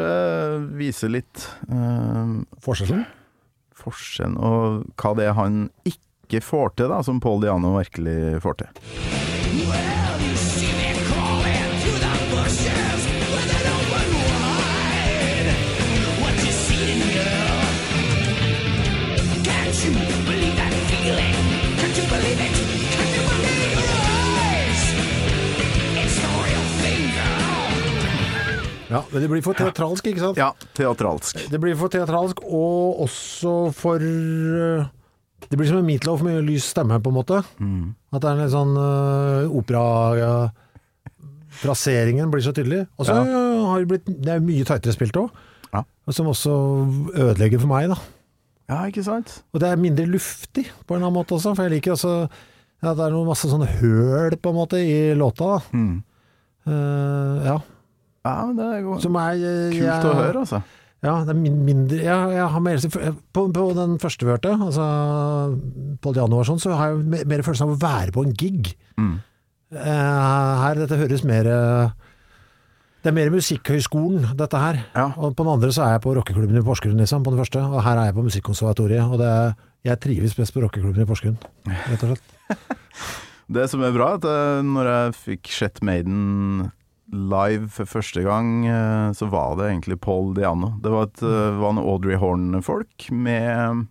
[0.79, 3.05] viser litt uh, Forskjellen?
[3.75, 8.59] forskjellen og hva det er han ikke får til, da, som Paul Diano virkelig får
[8.63, 9.40] til.
[28.91, 30.39] Ja, men det blir for teatralsk, ikke sant?
[30.41, 31.45] Ja, teatralsk.
[31.53, 34.89] Det blir for teatralsk, og også for øh,
[35.47, 37.39] Det blir som en meatloaf med lys stemme, på en måte.
[37.63, 37.95] Mm.
[38.13, 39.85] At det er en litt sånn uh, opera...
[40.19, 40.33] ja,
[41.61, 42.85] Fraseringen blir så tydelig.
[42.99, 43.67] Og så Ja.
[43.67, 45.31] har det blitt Det er mye tightere spilt òg.
[45.75, 45.83] Ja.
[46.11, 46.53] Som også
[47.15, 47.97] ødelegger for meg, da.
[48.71, 49.43] Ja, ikke sant?
[49.53, 52.13] Og det er mindre luftig på en eller annen måte også, for jeg liker også
[52.83, 55.59] ja, Det er noe masse sånne høl på en måte i låta.
[55.75, 56.03] Mm.
[56.67, 57.59] Uh, ja.
[58.27, 60.63] Ja, men det er jo Som er eh, kult jeg- å høre, altså.
[61.01, 62.77] Ja, det er mindre Jeg, jeg har mer
[63.33, 64.85] på, på den første vi hørte, altså
[66.05, 68.75] Paul og sånn, så har jeg mer, følelsen av å være på en gig.
[69.01, 69.15] Mm.
[69.73, 71.93] Eh, her, dette høres mer eh,
[73.01, 74.83] Det er mer Musikkhøgskolen, dette her.
[74.93, 75.07] Ja.
[75.17, 77.63] Og på den andre så er jeg på rockeklubben i Porsgrunn, liksom, på den første.
[77.65, 79.07] Og her er jeg på Musikkonservatoriet.
[79.09, 79.31] Og det,
[79.89, 81.39] jeg trives best på rockeklubben i Porsgrunn,
[81.71, 82.37] rett og slett.
[83.57, 86.69] Det som er bra, er at eh, når jeg fikk Shet Maiden
[87.11, 90.75] live for første gang, eh, så var det egentlig Paul Diano.
[90.83, 93.87] Det var, et, eh, var en Audrey Horn-folk med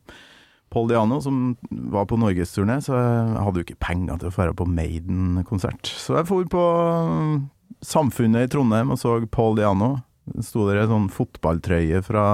[0.70, 4.54] Paul Diano som var på norgesturné, så jeg hadde jo ikke penger til å dra
[4.54, 5.90] på Maiden-konsert.
[5.90, 7.40] Så jeg for på eh,
[7.86, 10.02] Samfunnet i Trondheim og så Paul Diano.
[10.44, 12.26] Sto der i sånn fotballtrøye fra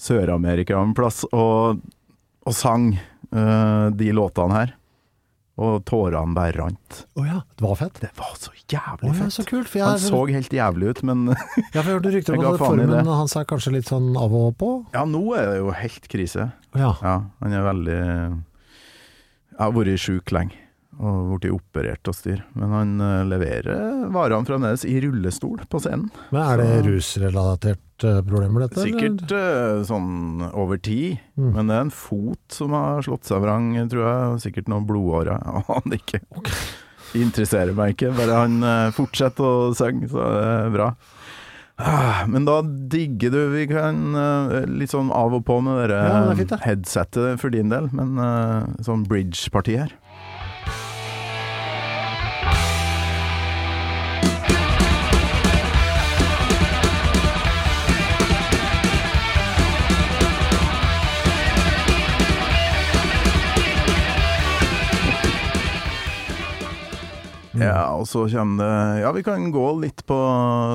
[0.00, 1.80] Sør-Amerika en plass, og,
[2.44, 2.90] og sang
[3.32, 4.74] uh, de låtene her.
[5.60, 7.02] Og tårene bare rant.
[7.20, 7.98] Å ja, det var fett.
[8.00, 9.34] Det var så jævlig oh ja, fett.
[9.34, 9.74] så kult.
[9.76, 11.34] Jeg, Han så helt jævlig ut, men ja,
[11.74, 14.70] for jeg hørte rykter om at formen hans er kanskje litt sånn av og på.
[14.96, 16.48] ja, nå er det jo helt krise.
[16.72, 16.94] Ja.
[17.02, 20.69] Ja, han er veldig Jeg har vært sjuk lenge
[21.00, 22.42] og blitt operert og styr.
[22.58, 26.10] Men han eh, leverer varene fremdeles i rullestol på scenen.
[26.34, 28.84] Men er det rusrelatert eh, problemer, dette?
[28.84, 29.82] Sikkert eller?
[29.88, 31.54] sånn over tid, Mm.
[31.56, 34.40] men det er en fot som har slått seg vrang, tror jeg.
[34.44, 35.40] Sikkert noen blodårer.
[35.40, 36.20] Jeg aner ikke.
[37.16, 40.90] Interesserer meg ikke, bare han eh, fortsetter å synge, så det er bra.
[41.80, 46.00] Ah, Men da digger du Vi kan eh, litt sånn av og på med dere
[46.04, 49.94] Ja, det headsetet for din del, men eh, sånn bridge-parti her.
[67.60, 70.16] Ja, og så kommer det Ja, vi kan gå litt på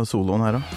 [0.09, 0.75] soloen her òg.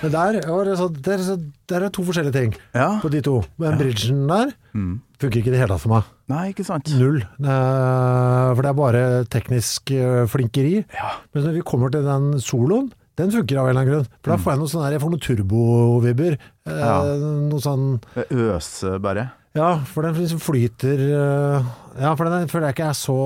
[0.00, 0.38] Men der,
[0.80, 1.20] så, der,
[1.68, 2.98] der er to forskjellige ting Ja.
[3.02, 3.42] på de to.
[3.60, 5.00] Men bridgen der Mm.
[5.20, 6.02] funker ikke i det hele tatt for meg.
[6.30, 6.86] Nei, ikke sant?
[7.00, 7.20] Null.
[7.24, 9.02] Eh, for det er bare
[9.32, 10.76] teknisk eh, flinkeri.
[10.94, 11.10] Ja.
[11.34, 14.08] Men når vi kommer til den soloen, den funker av en eller annen grunn.
[14.22, 16.38] For da får jeg noe sånn her, jeg får noen turbovibber.
[16.38, 16.96] Eh, Ja.
[17.50, 19.26] Noe sånn Det bare.
[19.58, 21.64] Ja, for den liksom flyter øh,
[21.98, 23.16] Ja, for den føler jeg ikke er så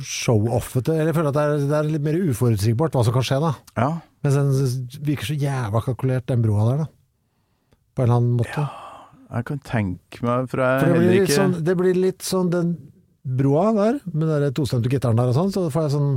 [0.00, 0.94] show-offete.
[0.96, 3.38] Eller jeg føler at det er, det er litt mer uforutsigbart hva som kan skje,
[3.42, 3.52] da.
[3.76, 3.90] Ja.
[4.24, 6.88] Mens den virker så jævla kalkulert, den broa der, da.
[7.92, 8.64] På en eller annen måte.
[9.32, 11.94] Jeg kan tenke meg, for jeg For det er blir, heller ikke sånn, det blir
[11.96, 12.72] litt sånn den
[13.22, 16.10] broa der, med den tostemte gitaren der og sånn, så får jeg sånn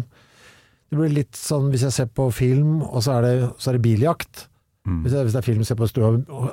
[0.89, 3.77] Det blir litt sånn hvis jeg ser på film, og så er det, så er
[3.77, 4.45] det biljakt.
[4.85, 4.99] Mm.
[5.05, 6.11] Hvis, jeg, hvis det er film ser på stua,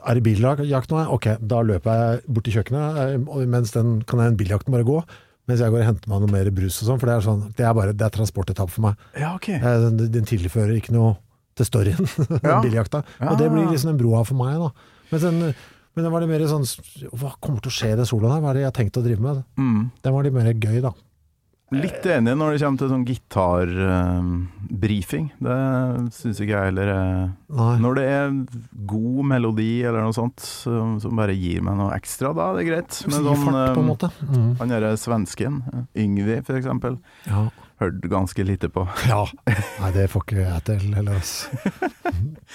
[0.09, 1.03] er det biljakt nå?
[1.13, 4.87] Ok, da løper jeg bort til kjøkkenet, eh, og mens den kan jeg, biljakten bare
[4.89, 5.03] gå.
[5.51, 7.43] Mens jeg går og henter meg noe mer brus og sånn, for det er sånn,
[7.59, 9.05] det er bare det er transportetapp for meg.
[9.21, 9.51] Ja, ok.
[9.59, 11.17] Eh, Den, den tilfører ikke noe
[11.59, 12.09] til storyen,
[12.47, 12.61] Ja.
[12.65, 13.03] biljakta.
[13.21, 13.33] Ja.
[13.35, 14.71] Og det blir liksom den broa for meg, da.
[15.13, 15.55] Mens den,
[15.95, 16.65] men det var litt mer sånn
[17.21, 18.41] Hva kommer til å skje i den soloen her?
[18.41, 19.43] Hva er det jeg har tenkt å drive med?
[19.61, 19.83] Mm.
[20.03, 20.93] Den var litt mer gøy, da.
[21.73, 25.27] Litt enig når det kommer til sånn gitarbrifing.
[25.41, 25.55] det
[26.13, 27.77] syns ikke jeg heller er Nei.
[27.81, 28.29] Når det er
[28.93, 32.57] god melodi eller noe sånt som, som bare gir meg noe ekstra, da det er
[32.61, 32.93] det greit.
[33.09, 34.09] Men sånn, fart, på en eh, måte.
[34.29, 34.51] Mm.
[34.61, 35.63] han derre svensken,
[35.97, 37.47] Yngvi for eksempel, Ja.
[37.81, 38.85] hørte ganske lite på.
[39.09, 39.25] ja.
[39.81, 41.49] Nei, det får ikke jeg til heller, altså.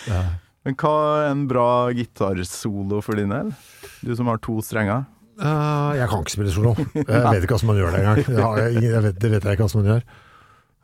[0.67, 0.93] Men hva
[1.23, 3.53] er en bra gitarsolo for din del?
[4.03, 5.05] Du som har to strenger.
[5.39, 6.73] Uh, jeg kan ikke spille solo.
[6.97, 8.17] Jeg vet ikke hvordan man gjør det engang.
[8.83, 10.03] Jeg vet- Det vet jeg ikke hvordan man gjør.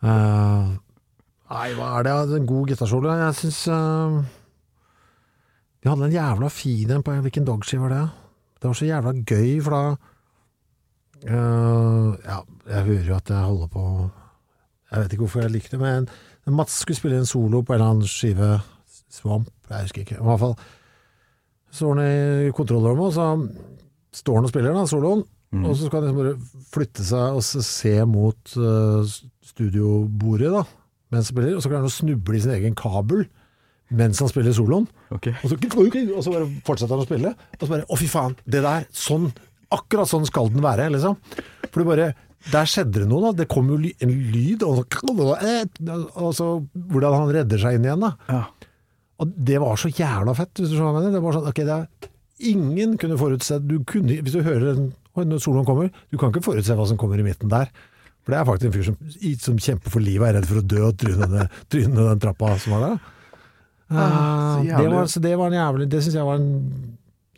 [0.03, 0.65] Uh,
[1.51, 2.13] nei, hva er det?
[2.39, 3.11] En god gitarsolo?
[3.17, 3.59] Jeg syns
[5.83, 8.03] De hadde en jævla fin en på Hvilken dogski var det?
[8.61, 9.81] Det var så jævla gøy, for da
[11.27, 12.37] eh, Ja,
[12.71, 13.83] jeg hører jo at jeg holder på
[14.91, 16.07] Jeg vet ikke hvorfor jeg liker det, men
[16.55, 18.49] Mats skulle spille en solo på en eller annen skive
[19.13, 20.17] Swamp, jeg husker ikke.
[20.19, 20.57] I hvert fall
[21.73, 25.23] står han i kontrollrommet, og så står han og spiller da, soloen.
[25.53, 25.67] Mm.
[25.69, 29.13] Og så skal han liksom bare flytte seg og se mot uh,
[29.45, 30.63] studiobordet da,
[31.13, 33.25] mens han spiller, og så klarer han å snuble i sin egen kabel
[33.93, 34.87] mens han spiller soloen.
[35.13, 35.35] Okay.
[35.43, 38.33] Og så, og så bare fortsetter han å spille, og så bare Å, fy faen,
[38.49, 39.27] det der, sånn,
[39.73, 41.19] akkurat sånn skal den være, liksom.
[41.69, 42.07] For det bare
[42.51, 43.43] Der skjedde det noe, da.
[43.43, 45.27] Det kom jo en lyd, og så,
[46.17, 48.15] og så hvordan han redder seg inn igjen, da.
[48.27, 48.41] Ja.
[49.21, 51.15] Og det var så jævla fett, hvis du skjønner hva jeg mener.
[51.17, 52.11] Det var sånn, ok, det er,
[52.49, 56.43] ingen kunne forutse du kunne, Hvis du hører en, når soloen kommer, du kan ikke
[56.43, 57.69] forutse hva som kommer i midten der.
[58.23, 58.97] For det er faktisk en fyr som,
[59.43, 62.85] som kjemper for livet, er redd for å dø og tryne den trappa som var
[62.87, 63.01] der.
[63.93, 66.53] Ah, så Eh, det, var, så det var en jævlig Det syns jeg var en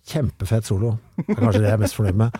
[0.06, 0.92] kjempefett solo.
[1.18, 2.38] Det er kanskje det jeg er mest fornøyd med.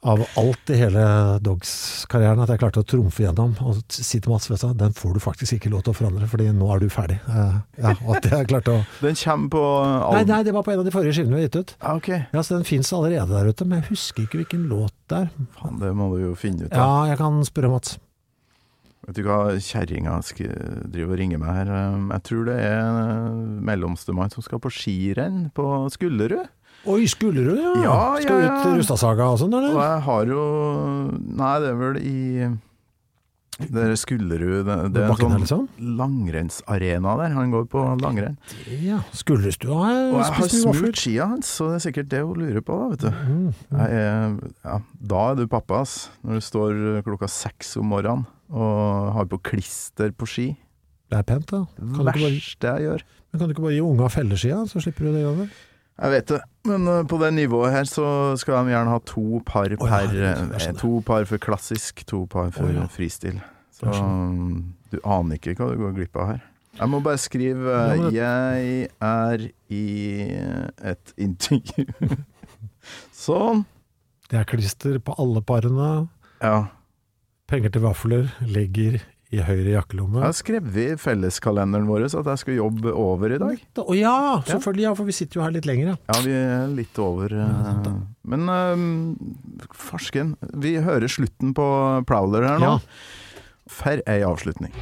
[0.00, 1.00] Av alt i hele
[1.44, 5.12] Dogs-karrieren, at jeg klarte å trumfe gjennom og si til Mats vet du, den får
[5.12, 7.18] du faktisk ikke lov til å forandre, fordi nå er du ferdig.
[7.28, 9.64] Uh, ja, og at jeg klarte å Den kommer på
[10.16, 11.74] Nei, nei, det var på en av de forrige skivene vi har gitt ut.
[11.82, 12.08] Ja, ok.
[12.32, 15.34] Ja, så Den fins allerede der ute, men jeg husker ikke hvilken låt det er.
[15.58, 16.80] Faen, det må du jo finne ut av.
[16.80, 17.98] Ja, jeg kan spørre Mats.
[19.04, 20.16] Vet du hva, kjerringa
[20.92, 21.74] driver og ringer meg her.
[21.92, 26.48] Um, Jeg tror det er en mellomstemann som skal på skirenn på Skullerud.
[26.88, 27.74] Oi, Skullerud, ja.
[27.84, 28.74] Ja, Skal ja, ut ja.
[28.78, 30.42] Rustadsaga og sånn, Og jeg har jo
[31.12, 32.18] Nei, det er vel i
[33.68, 35.66] det er Skullerud Det, det er en liksom?
[35.76, 37.34] sånn langrennsarena der.
[37.36, 38.38] Han går på langrenn.
[38.80, 42.22] Ja, Skullerstua har Og jeg jeg har smurt skia hans, så det er sikkert det
[42.24, 43.10] hun lurer på, da, vet du.
[43.10, 43.82] Mm, mm.
[43.84, 44.78] Er, ja,
[45.12, 46.08] da er du pappa, ass.
[46.24, 50.48] Når du står klokka seks om morgenen og har på klister på ski.
[51.10, 51.64] Det er pent, da.
[51.76, 53.04] Kan bare, Verste jeg gjør.
[53.30, 55.50] men kan du ikke bare gi unga felleskia, så slipper du det greiene?
[56.00, 58.06] Jeg vet det, men uh, på det nivået her så
[58.40, 60.78] skal de gjerne ha to par per oh, eh, sånn.
[60.80, 62.86] To par for klassisk, to par for oh, ja.
[62.92, 63.40] fristil.
[63.76, 64.00] Så Det
[64.90, 66.40] du aner ikke hva du går glipp av her.
[66.80, 69.44] Jeg må bare skrive Ja, men Jeg er
[69.74, 69.84] i
[70.92, 71.86] et intervju
[73.26, 73.64] Sånn.
[74.30, 75.90] Det er klister på alle parene.
[76.40, 76.70] Ja.
[77.50, 80.18] Penger til vafler ligger i høyre jakkelomme.
[80.18, 83.62] Jeg har skrevet i felleskalenderen vår at jeg skal jobbe over i dag.
[83.78, 84.16] Å ja,
[84.48, 85.96] selvfølgelig, ja, for vi sitter jo her litt lenger, ja.
[86.10, 87.36] Ja, vi er litt over.
[87.38, 87.90] Ja, eh,
[88.34, 91.66] Men uh, farsken, vi hører slutten på
[92.10, 92.78] Prowler her nå.
[92.80, 93.66] Ja.
[93.70, 94.74] For ei avslutning.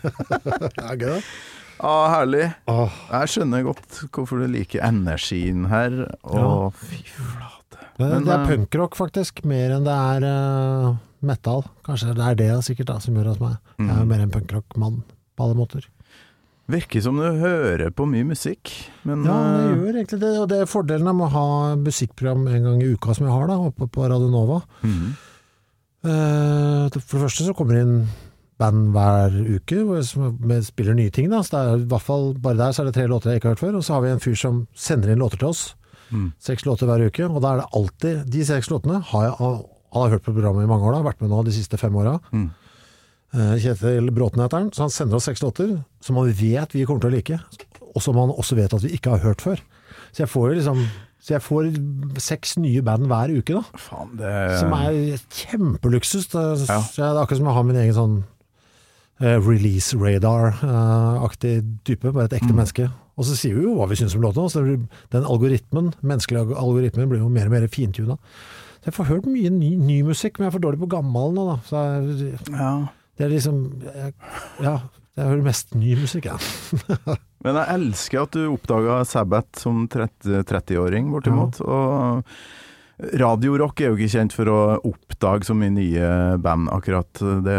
[0.00, 1.20] Det gøy, da.
[1.82, 2.44] Ah, herlig.
[2.70, 5.96] Åh, Jeg skjønner godt hvorfor du liker energien her.
[6.22, 6.50] Å, Ja.
[6.78, 7.80] fy flate.
[7.98, 10.94] Men, det er eh, punkrock, faktisk, mer enn det er uh,
[11.26, 11.64] metal.
[11.86, 13.56] Kanskje det er det sikkert da, som gjør hos meg.
[13.78, 14.08] Jeg er Mm.
[14.14, 15.02] mer en punkrock-mann
[15.36, 15.88] på alle måter.
[16.70, 18.70] Virker som du hører på mye musikk,
[19.04, 22.46] men Ja, det eh, gjør egentlig det, og det er fordelen med å ha musikkprogram
[22.48, 24.62] en gang i uka som jeg har da, oppe på Radio Nova.
[26.02, 27.98] Eh, for det første så kommer det inn
[28.60, 31.30] band hver uke som spiller nye ting.
[31.32, 31.40] Da.
[31.42, 33.48] Så det er i hvert fall bare der så er det tre låter jeg ikke
[33.50, 33.76] har hørt før.
[33.80, 35.62] Og så har vi en fyr som sender inn låter til oss.
[36.44, 37.24] Seks låter hver uke.
[37.30, 40.64] Og da er det alltid De seks låtene har jeg, han har hørt på programmet
[40.64, 42.18] i mange år, da, vært med nå de siste fem åra.
[42.32, 42.50] Mm.
[43.32, 44.72] Kjetil Bråten heter han.
[44.76, 47.38] Så han sender oss seks låter som han vet vi kommer til å like,
[47.94, 49.62] og som han også vet at vi ikke har hørt før.
[50.12, 50.84] Så jeg får jo liksom
[51.22, 51.66] Så jeg får
[52.18, 53.60] seks nye band hver uke, da.
[53.78, 54.96] Faen, det Som er
[55.30, 56.26] kjempeluksus.
[56.32, 56.80] Det, Ja.
[56.82, 58.31] det er akkurat som å ha min egen sånn eh,
[59.22, 61.54] release radar-aktig
[61.86, 62.88] type, bare et ekte menneske.
[63.18, 64.48] Og så sier vi jo hva vi syns om låta.
[64.50, 68.16] Så den algoritmen, menneskelige algoritmen blir jo mer og mer fintuna.
[68.82, 71.36] Så jeg får hørt mye ny, ny musikk, men jeg er for dårlig på gammel
[71.36, 71.58] nå, da.
[71.68, 72.72] Så jeg, ja.
[73.18, 74.16] det er liksom jeg,
[74.64, 74.74] Ja,
[75.18, 76.38] jeg hører mest ny musikk, ja.
[77.42, 81.58] Men jeg elsker at du oppdaga Sabbath som 30 30-åring, bortimot.
[81.62, 82.22] Og
[82.98, 86.10] radiorock er jo ikke kjent for å oppdage så mye nye
[86.42, 87.10] band, akkurat.
[87.44, 87.56] Det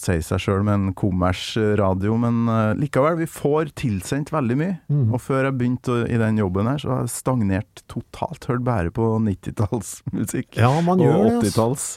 [0.00, 1.46] sier seg sjøl med en kommers
[1.80, 4.76] radio, men eh, likevel, vi får tilsendt veldig mye.
[4.92, 5.06] Mm.
[5.14, 8.48] Og før jeg begynte i den jobben her, så har jeg stagnert totalt.
[8.50, 10.60] Hørt bare på 90-tallsmusikk.
[10.60, 11.10] Ja, og det.
[11.10, 11.40] Altså.
[11.48, 11.88] 80-talls.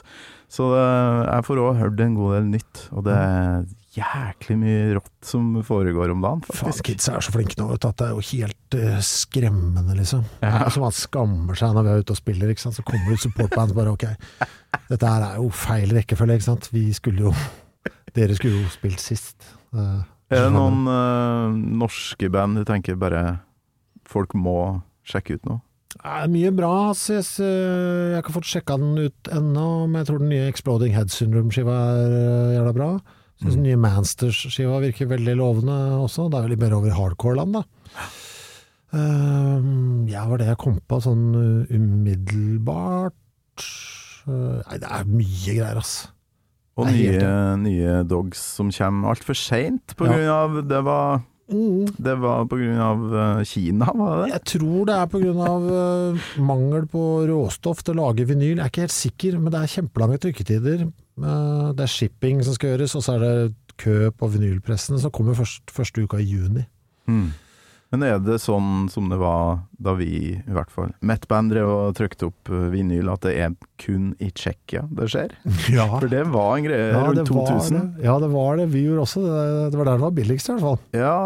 [0.48, 0.86] Så det,
[1.28, 3.66] jeg får òg hørt en god del nytt, og det er
[3.98, 6.86] jæklig mye rått som foregår om dagen, Faen, faktisk.
[6.88, 10.24] kids er så flinke nå, vet du, at det er jo helt uh, skremmende, liksom.
[10.44, 10.64] Ja.
[10.72, 12.78] Som man skammer seg når vi er ute og spiller, ikke sant.
[12.78, 14.06] Så kommer det ut supportband bare ok,
[14.88, 16.70] dette her er jo feil rekkefølge, ikke sant.
[16.74, 17.34] Vi skulle jo
[18.16, 19.36] Dere skulle jo spilt sist.
[19.70, 20.00] Uh,
[20.32, 23.38] Er det noen uh, norske band du tenker bare
[24.08, 25.58] folk må sjekke ut nå?
[25.98, 26.72] Det er mye bra.
[26.94, 27.24] Jeg,
[28.14, 31.74] har ikke fått sjekka den ut ennå, men jeg tror den nye Exploding Head Syndrome-skiva
[31.74, 32.12] er
[32.58, 32.88] jævla bra.
[33.38, 33.62] Syns mm.
[33.62, 36.26] nye Mansters-skiva virker veldig lovende også.
[36.30, 37.62] Det er jo litt mer over i hardcore-land, da.
[38.88, 39.60] Uh,
[40.08, 43.14] ja, var det jeg kom på sånn uh, umiddelbart
[44.28, 45.94] Uh, Nei, det er mye greier, ass.
[46.78, 50.12] Og nye, nye dogs som kommer altfor seint på Ja.
[50.12, 51.86] grunn av Det var, Mm.
[51.96, 54.32] det var av eh, Kina, var det det?
[54.32, 55.48] Jeg tror det er pga.
[55.58, 58.58] Uh, mangel på råstoff til å lage vinyl.
[58.58, 60.92] Jeg er ikke helt sikker, men det er kjempelange trykketider.
[61.18, 63.34] Det er shipping som skal gjøres, og så er det
[63.78, 66.64] kø på vinylpressene som kommer først, første uka i juni.
[67.08, 67.28] Mm.
[67.88, 71.94] Men er det sånn som det var da vi, i hvert fall, Met-band drev og
[71.96, 75.32] trykte opp eh, vinyl, at det er kun i Tsjekkia det skjer?
[75.78, 77.78] Ja, For det var en greie ja, rundt 2000.
[77.78, 78.04] det.
[78.04, 78.68] Ja, det var det.
[78.74, 79.46] Vi gjorde også det.
[79.72, 80.78] Det var der det var billigst, i hvert fall.
[81.00, 81.16] Ja,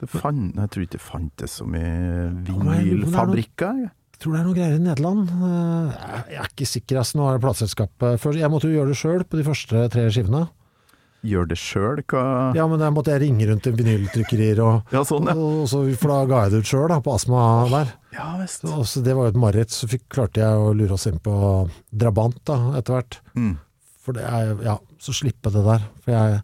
[0.00, 3.84] det fant, jeg tror ikke det fantes så mye er vinylfabrikker.
[4.18, 5.28] Jeg tror det er noe greier i Nederland.
[5.30, 5.92] Uh,
[6.26, 8.24] Jeg er ikke sikker, Altså, Nå er det plateselskapet.
[8.34, 10.40] Jeg måtte jo gjøre det sjøl på de første tre skivene.
[11.22, 12.02] Gjør det sjøl,
[12.58, 15.34] Ja, men der måtte jeg ringe rundt til vinyltrykkerier og Ja, sånn, ja.
[15.38, 17.94] Og så, for da ga jeg det ut sjøl, på Astma der.
[18.14, 18.66] Ja visst.
[18.66, 19.70] Så, så det var jo et mareritt.
[19.74, 21.34] Så fikk, klarte jeg å lure oss inn på
[21.94, 23.20] Drabant da, etter hvert.
[23.38, 23.54] Mm.
[24.02, 25.86] For det er Ja, så slippe det der.
[26.02, 26.42] For jeg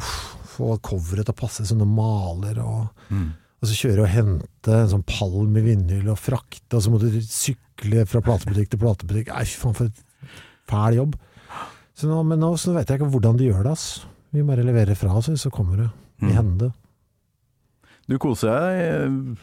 [0.00, 0.16] uff,
[0.56, 3.30] Få coveret til å passe sånne maler, og, Mm.
[3.60, 7.10] Og så kjøre og hente en sånn pall med vinyl og frakte, og så måtte
[7.12, 9.28] du sykle fra platebutikk til platebutikk.
[9.34, 10.04] Nei, fy faen, for et
[10.70, 11.16] fæl jobb.
[12.00, 13.86] Så nå, men nå så vet jeg ikke hvordan de gjør det, ass.
[14.32, 15.90] Vi bare leverer fra oss, så kommer det
[16.22, 16.36] i Mm.
[16.36, 16.72] hende.
[18.08, 19.36] Du koser deg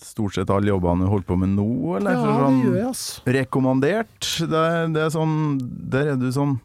[0.00, 1.66] stort sett alle jobbene du holder på med nå,
[1.98, 2.16] eller?
[2.16, 3.04] Ja, det sånn gjør jeg, ass.
[3.26, 4.30] Rekommandert.
[4.48, 5.36] Det, det er sånn
[5.92, 6.56] Der er du sånn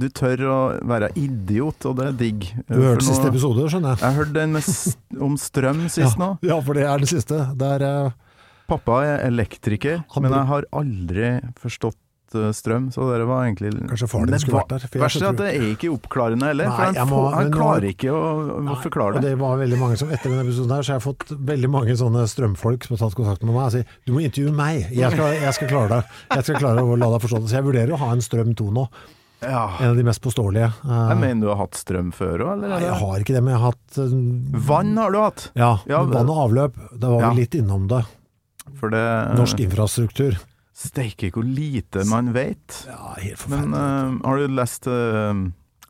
[0.00, 0.58] Du tør å
[0.90, 2.46] være idiot, og det er digg.
[2.66, 4.02] Du hørte For siste episode, skjønner jeg.
[4.02, 6.32] Jeg hørte den om strøm sist nå.
[6.42, 7.38] Ja, for det er det siste.
[7.60, 8.40] Der, uh...
[8.66, 11.26] Pappa er elektriker, Han men jeg har aldri
[11.60, 11.98] forstått
[12.34, 15.36] eh, strøm, så dere var egentlig Kanskje faren din skulle vært der, Verst er at
[15.42, 18.22] det er ikke oppklarende heller, Nei, for han, må- han klarer ikke å,
[18.64, 19.34] Nei, forklare Og det.
[19.34, 21.98] det var veldig mange som Etter denne episoden her, så har jeg fått veldig mange
[22.00, 25.12] sånne strømfolk som har tatt kontakt med meg og sier du må intervjue meg, jeg
[25.12, 26.00] skal, jeg skal klare det.
[26.38, 27.52] Jeg skal klare å la deg forstå det.
[27.52, 28.86] Så jeg vurderer å ha en Strøm 2 nå.
[29.44, 29.64] Ja.
[29.80, 30.70] En av de mest påståelige.
[30.84, 32.68] Eh, Jeg mener du har hatt strøm før òg, eller?
[32.74, 34.16] nei, jeg har ikke det, men jeg har hatt eh,
[34.70, 36.74] Vann har du hatt, Ja, Ja, vann og avløp.
[36.98, 37.30] Da var Ja.
[37.34, 38.04] vi litt innom det.
[38.80, 40.38] for det Norsk infrastruktur.
[40.74, 42.86] Steike hvor lite man vet.
[42.88, 44.22] Ja, helt Men forferdelig.
[44.22, 45.34] eh, har du lest eh,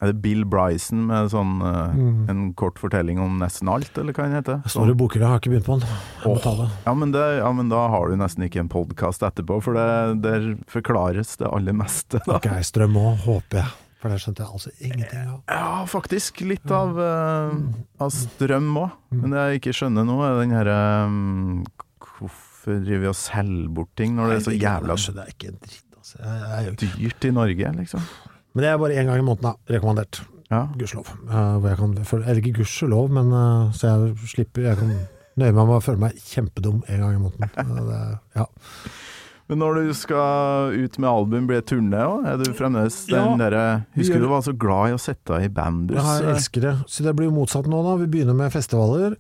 [0.05, 2.27] Er det Bill Bryson med sånn uh, Mm.
[2.29, 4.59] en kort fortelling om nesten alt, eller hva den heter?
[4.67, 5.95] Jeg står i bokhylla, jeg har ikke begynt på den.
[6.25, 6.67] Jeg det.
[6.85, 10.21] Ja men, det, ja, men da har du nesten ikke en podkast etterpå, for det,
[10.25, 12.21] der forklares det aller meste.
[12.27, 12.37] Da.
[12.37, 13.73] Ok, strøm òg, håper jeg.
[14.03, 15.39] For det skjønte jeg altså ingenting av.
[15.49, 17.55] Ja, faktisk litt av, uh,
[18.05, 18.99] av strøm òg.
[19.09, 19.23] Mm.
[19.23, 20.77] Men det jeg ikke skjønner nå, er den herre
[21.09, 21.63] um,
[22.05, 25.49] Hvorfor driver vi og selger bort ting når det er så jævla Det jeg ikke
[25.55, 25.89] en dritt.
[25.97, 26.19] Altså.
[26.21, 28.07] Jeg, jeg, er jo dyrt i Norge, liksom?
[28.55, 29.75] Men det er bare én gang i måneden, da.
[29.75, 30.21] Rekommandert.
[30.53, 30.67] Ja.
[30.79, 31.11] Gudskjelov.
[31.27, 34.93] Eh, Eller ikke gudskjelov, men eh, så jeg slipper Jeg kan
[35.35, 37.51] nøye meg med å føle meg kjempedum en gang i måneden.
[37.51, 38.03] Eh, det,
[38.39, 38.47] ja.
[39.51, 42.23] Men når du skal ut med album, blir det turné òg?
[42.31, 43.65] Er du fremdeles den Ja, derre
[43.99, 45.99] Husker du var så glad i å sette deg i bandbuss?
[46.01, 46.75] Ja, jeg elsker det.
[46.89, 47.99] Så det blir jo motsatt nå, da.
[48.01, 49.19] Vi begynner med festivaler.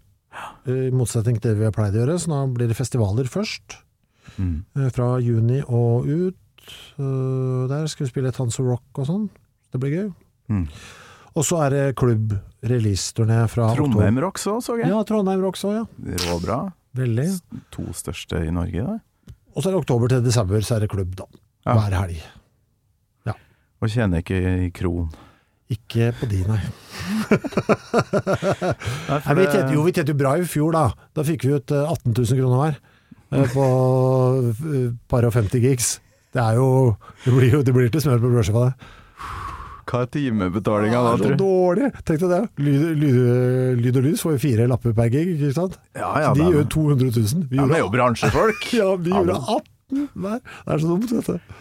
[0.66, 3.76] I motsetning til det vi har pleid å gjøre, så nå blir det festivaler først.
[4.41, 4.64] Mm.
[4.97, 6.39] Fra juni og ut.
[6.99, 9.25] Eh, Der skal vi spille Tons of Rock og sånn.
[9.73, 10.12] Det blir gøy.
[10.53, 10.69] Mm.
[11.35, 14.93] Og så er det klubb releaseturné fra Trondheim Rocks òg, så jeg.
[14.93, 15.85] Ja, Trondheim Rock så, ja.
[16.29, 16.61] Råbra.
[16.95, 17.27] Veldig.
[17.75, 19.01] To største i Norge, da.
[19.55, 21.27] Og så er det oktober til desember, så er det klubb, da.
[21.67, 21.75] Ja.
[21.81, 22.23] Hver helg.
[23.85, 25.11] Og tjener ikke i kron.
[25.73, 26.61] Ikke på de, nei.
[29.11, 30.85] Nei, Nei, vi tjente jo, vi tjente jo bra i fjor, da.
[31.17, 32.79] Da fikk vi ut eh, 18 000 kroner hver
[33.43, 33.67] eh, på
[35.11, 35.89] par og 50 gigs.
[36.35, 36.68] Det er jo
[37.24, 38.93] Det blir jo det blir til smør på brødskiva, det.
[39.85, 41.43] Hva er timebetalinga da, er så tror du?
[41.45, 41.89] dårlig!
[42.09, 42.39] Tenk deg det.
[42.64, 43.18] Lyd, lyd,
[43.85, 45.76] lyd og lys får jo fire lapper per gig, ikke sant?
[45.95, 47.45] Ja, ja, Så de gjør 200 000.
[47.53, 48.64] Vi Ja, gjorde, det er jo bransjefolk.
[48.80, 50.41] ja, vi gjorde 18 hver.
[50.41, 51.37] Det er så dumt, dette.
[51.37, 51.61] du.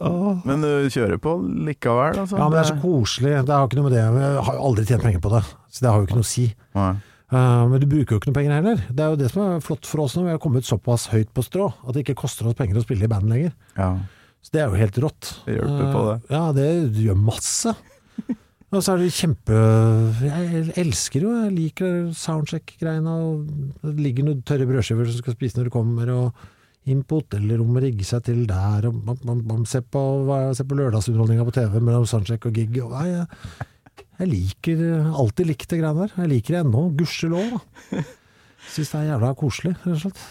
[0.00, 0.38] Åh.
[0.48, 1.34] Men du kjører på
[1.66, 2.38] likevel, altså?
[2.38, 3.34] Ja, men det er så koselig.
[3.44, 5.90] Det har ikke noe med det Jeg har aldri tjent penger på det, så det
[5.90, 6.46] har jo ikke noe å si.
[6.78, 6.92] Nei.
[7.30, 8.80] Eh, men du bruker jo ikke noe penger heller.
[8.90, 10.24] Det er jo det som er flott for oss nå.
[10.26, 13.06] Vi har kommet såpass høyt på strå at det ikke koster oss penger å spille
[13.06, 13.54] i band lenger.
[13.78, 13.92] Ja.
[14.42, 15.34] Så det er jo helt rått.
[15.46, 16.16] Det hjelper på det.
[16.26, 16.68] Eh, Ja, det
[17.04, 17.74] gjør masse.
[18.70, 19.56] Og så er det kjempe
[20.22, 23.14] Jeg elsker jo, jeg liker soundcheck-greiene.
[23.82, 26.46] Det ligger noen tørre brødskiver som skal spise når du kommer, og
[26.90, 30.00] inn på hotellrommet, rigge seg til der, og bam, bam, bam, se på,
[30.56, 32.78] se på lørdagsunderholdninga på TV mellom soundcheck og gig.
[32.82, 33.66] Og, nei,
[34.20, 36.14] jeg, liker alltid likt det greiene der.
[36.20, 37.58] Jeg liker det ennå, gudskjelov.
[38.70, 40.22] Syns det er jævla koselig, rett og slett.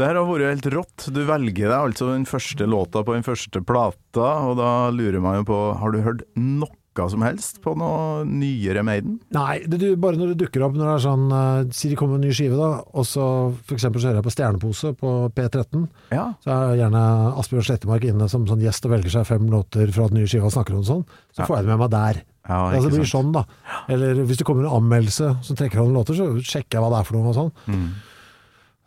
[0.00, 1.08] Det her har vært helt rått.
[1.14, 5.42] Du velger deg altså den første låta på den første plata, og da lurer man
[5.42, 6.72] jo på Har du hørt noe
[7.12, 9.18] som helst på noe nyere Maiden?
[9.32, 11.96] Nei, det, du, bare når det dukker opp når det er sånn uh, Si det
[12.00, 13.24] kommer en ny skive, da, og så
[13.72, 15.86] eksempel så hører jeg på Stjernepose på P13.
[16.12, 16.26] Ja.
[16.44, 17.04] Så er gjerne
[17.40, 20.48] Asbjørn Slettemark inne som sånn gjest og velger seg fem låter fra den nye skiva
[20.50, 21.06] og snakker om sånn.
[21.32, 21.48] Så Ja.
[21.48, 22.22] får jeg det med meg der.
[22.48, 23.32] Ja altså, det blir sant.
[23.32, 23.82] sånn, da.
[23.92, 26.90] Eller hvis det kommer en anmeldelse som trekker av noen låter, så sjekker jeg hva
[26.90, 27.52] det er for noe og sånn.
[27.70, 27.84] Mm.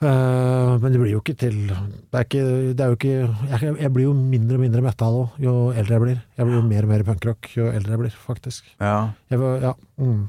[0.04, 2.42] Uh, men det blir jo ikke til Det er, ikke,
[2.76, 3.14] det er jo ikke
[3.48, 6.18] jeg, jeg blir jo mindre og mindre metal òg, jo eldre jeg blir.
[6.36, 8.68] Jeg blir jo mer og mer punkrock jo eldre jeg blir, faktisk.
[8.84, 8.98] Ja.
[9.32, 9.72] Jeg, ja,
[10.04, 10.20] mm.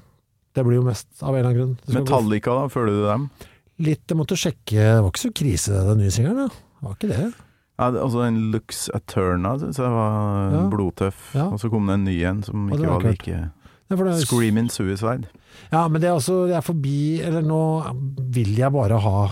[0.56, 1.98] Det blir jo mest av en eller annen grunn.
[1.98, 3.26] Metallica, da, føler du dem?
[3.84, 6.54] Litt, jeg måtte sjekke Det var ikke så krise, den nye singelen.
[6.54, 7.26] Det var ikke det.
[7.78, 10.62] Ja, altså den Lux Eterna syns jeg var Ja.
[10.72, 11.34] blodtøff.
[11.34, 11.48] Ja.
[11.52, 15.28] Og så kom det en ny en som ikke var var like ja, Screaming Suicide.
[15.72, 17.60] Ja, men det er altså Jeg er forbi Eller nå
[18.34, 19.28] vil jeg bare ha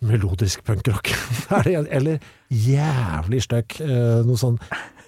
[0.00, 1.08] melodisk punkrock.
[1.50, 2.18] Er eller
[2.50, 3.80] jævlig stygg.
[3.82, 4.58] eh, Noe sånn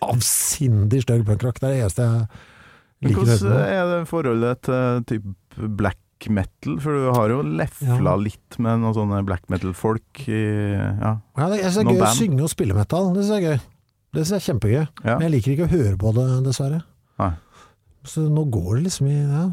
[0.03, 1.61] avsindig støkk punkrock.
[1.61, 3.21] Det er det eneste jeg liker.
[3.21, 3.71] å hvordan høre på.
[3.71, 5.99] er det forholdet til typ black
[6.29, 6.77] metal?
[6.83, 8.17] For du har jo lefla Ja.
[8.17, 10.43] litt med noen sånne black metal-folk i
[10.77, 11.15] Ja.
[11.39, 12.11] Ja, det, jeg synes det er gøy band.
[12.11, 13.13] å synge og spille metal.
[13.15, 13.61] Det synes jeg er gøy.
[14.13, 14.87] Det synes jeg er kjempegøy.
[15.05, 15.15] ja.
[15.19, 16.83] Men jeg liker ikke å høre på det, dessverre.
[17.19, 17.33] Nei.
[18.05, 19.51] Så nå går det liksom i ja.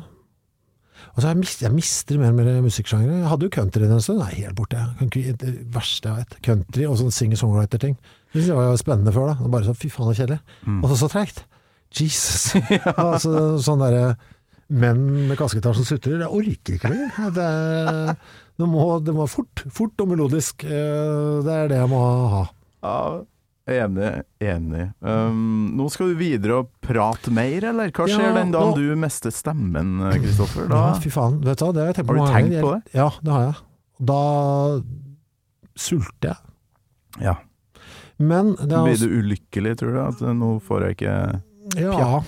[1.15, 3.19] Og så jeg, mist, jeg mister mer og mer musikksjangre.
[3.21, 4.79] Jeg hadde jo country en stund, nei, helt borte.
[4.99, 5.35] Jeg.
[5.37, 6.37] Det verste jeg vet.
[6.41, 7.93] Country og sånn singer-songwriter-ting.
[8.33, 9.47] Det synes jeg var spennende før, da.
[9.53, 10.39] Bare så fy faen så kjedelig.
[10.65, 10.79] Mm.
[10.83, 11.43] Og så så treigt.
[11.93, 12.55] Jesus.
[12.97, 14.17] altså, sånn derre
[14.69, 17.31] menn med kassegitar som sutrer, jeg orker ikke lenger.
[17.37, 18.17] Det,
[18.59, 20.63] det, må, det må fort, fort og melodisk.
[20.67, 22.03] Eh, Det er det jeg må
[22.35, 22.45] ha.
[22.83, 23.01] ja.
[23.67, 24.09] Enig.
[24.39, 24.93] Enig.
[25.03, 27.89] Um, nå skal du videre og prate mer, eller?
[27.91, 30.69] Hva skjer Ja, den dagen nå- du mister stemmen, Kristoffer?
[30.71, 31.41] Da Ja, fy faen.
[31.43, 32.93] Vet du det har jeg tenkt på Har du tenkt på det?
[32.95, 33.57] Ja, det har jeg.
[34.07, 34.21] Da
[35.75, 36.37] sulter jeg.
[37.27, 37.35] ja.
[38.17, 39.99] Men det er Blir altså, du ulykkelig, tror du?
[40.07, 41.17] At nå får jeg ikke
[41.83, 42.21] Ja,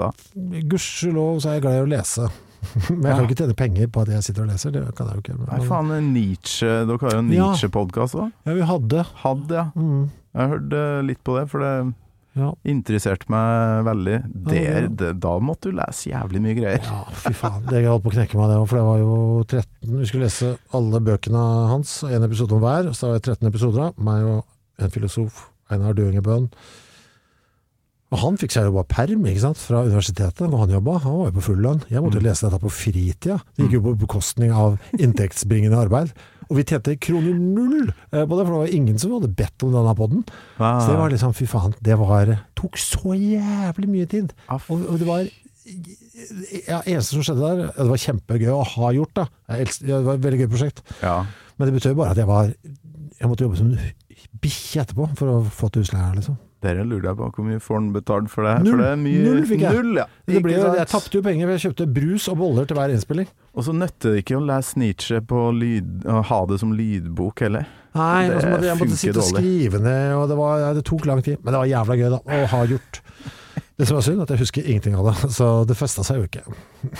[0.00, 0.64] pjatta?
[0.74, 2.28] gudskjelov så er jeg glad i å lese.
[2.92, 4.74] Men jeg kan ikke tjene penger på at jeg sitter og leser.
[4.74, 5.38] Det kan jeg jo ikke.
[5.46, 8.28] Nei, faen, Nietzsche Dere har jo en Nietzsche-podkast òg?
[8.44, 9.04] Ja, vi hadde.
[9.22, 9.66] Hadde, ja.
[9.74, 11.72] Mm, Jeg hørte litt på det, for det
[12.38, 12.50] ja.
[12.68, 14.18] interesserte meg veldig.
[14.50, 16.84] Der, det, da måtte du lese jævlig mye greier.
[16.84, 17.64] ja, fy faen.
[17.70, 18.68] Det holdt på å knekke meg, det òg.
[18.70, 19.16] For det var jo
[19.48, 22.92] 13 Vi skulle lese alle bøkene hans, en episode om hver.
[22.92, 26.46] Så det var 13 episoder av meg og en filosof, Einar Døingebøen.
[28.10, 30.96] Og han fikk seg jo bare perm ikke sant, fra universitetet hvor han jobba.
[31.04, 31.82] Han var jo på full lønn.
[31.92, 33.36] Jeg måtte jo lese dette på fritida.
[33.54, 36.10] Det gikk jo på bekostning av inntektsbringende arbeid.
[36.50, 39.62] Og vi tjente kroner null eh, på det, for det var ingen som hadde bedt
[39.62, 40.24] om denne poden.
[40.58, 44.34] Ah, Så det var liksom, fy faen, det var tok så jævlig mye tid.
[44.50, 45.22] ah, Og, og det var
[46.66, 49.28] ja, eneste som skjedde der, det var kjempegøy å ha gjort da.
[49.46, 50.82] Det var et veldig gøy prosjekt.
[51.04, 51.20] ja.
[51.60, 52.46] Men det betød bare at jeg var
[53.20, 53.74] Jeg måtte jobbe som
[54.40, 56.38] bikkje etterpå for å få til husleia, liksom.
[56.60, 58.54] Dere lurer jeg på hvor mye får han betalt for det?
[58.66, 58.74] Null.
[58.74, 59.78] For det mye Null fikk jeg.
[59.78, 60.06] Null, ja.
[60.28, 63.30] Det ble, jeg tapte jo penger, for jeg kjøpte brus og boller til hver innspilling.
[63.56, 67.68] Og så nøtter det ikke å lese Nietzsche på lyd, ha det som lydbok heller.
[67.96, 71.08] Nei, Det måtte jeg måtte sitte sitte og skrive ned, og det, var, det tok
[71.08, 71.40] lang tid.
[71.40, 73.02] Men det var jævla gøy, da, å ha gjort.
[73.80, 76.28] Det som var synd, at jeg husker ingenting av det, så det festa seg jo
[76.28, 76.44] ikke.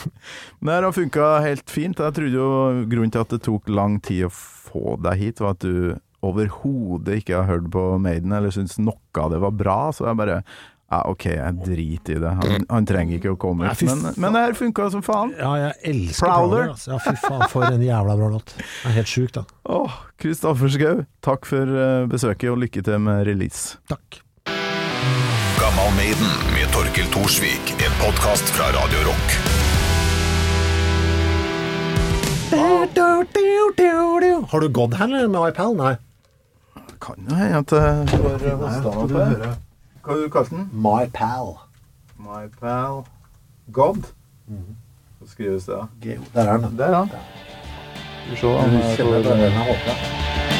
[0.64, 2.00] Men det har funka helt fint.
[2.00, 2.50] Jeg trodde jo
[2.88, 7.23] grunnen til at det tok lang tid å få deg hit, var at du overhodet
[7.23, 9.79] ikke har hørt på Maiden, eller syntes noe av det var bra.
[9.97, 10.43] Så jeg bare
[10.91, 12.31] ja, ok, jeg driter i det.
[12.41, 13.83] Han, han trenger ikke å komme ut.
[13.87, 15.31] Men, men det her funka som faen.
[15.39, 16.64] Ja, jeg elsker Prowler.
[16.64, 16.73] Prowler.
[16.75, 16.91] Altså.
[16.91, 18.57] Ja, fy faen, for en jævla bra låt.
[18.57, 19.45] Det er helt sjukt, da.
[19.71, 23.79] Åh, Kristoffer Schou, takk for eh, besøket, og lykke til med release.
[23.93, 24.18] Takk.
[25.61, 29.39] Gammal Maiden med Torkel Thorsvik, en podkast fra Radio Rock.
[34.51, 35.77] Har du gått her med iPal?
[35.79, 35.95] Nei.
[37.01, 37.80] Kan jo hende at eh,
[38.38, 38.53] det.
[38.61, 39.57] Hva har du den?
[40.72, 41.55] MyPal.
[42.18, 43.03] My pal
[43.72, 44.03] God?
[45.22, 45.86] Så skrives det, da?
[46.34, 46.78] Der er den.
[46.78, 47.07] Der, ja.
[48.36, 50.59] Skal vi se om jeg får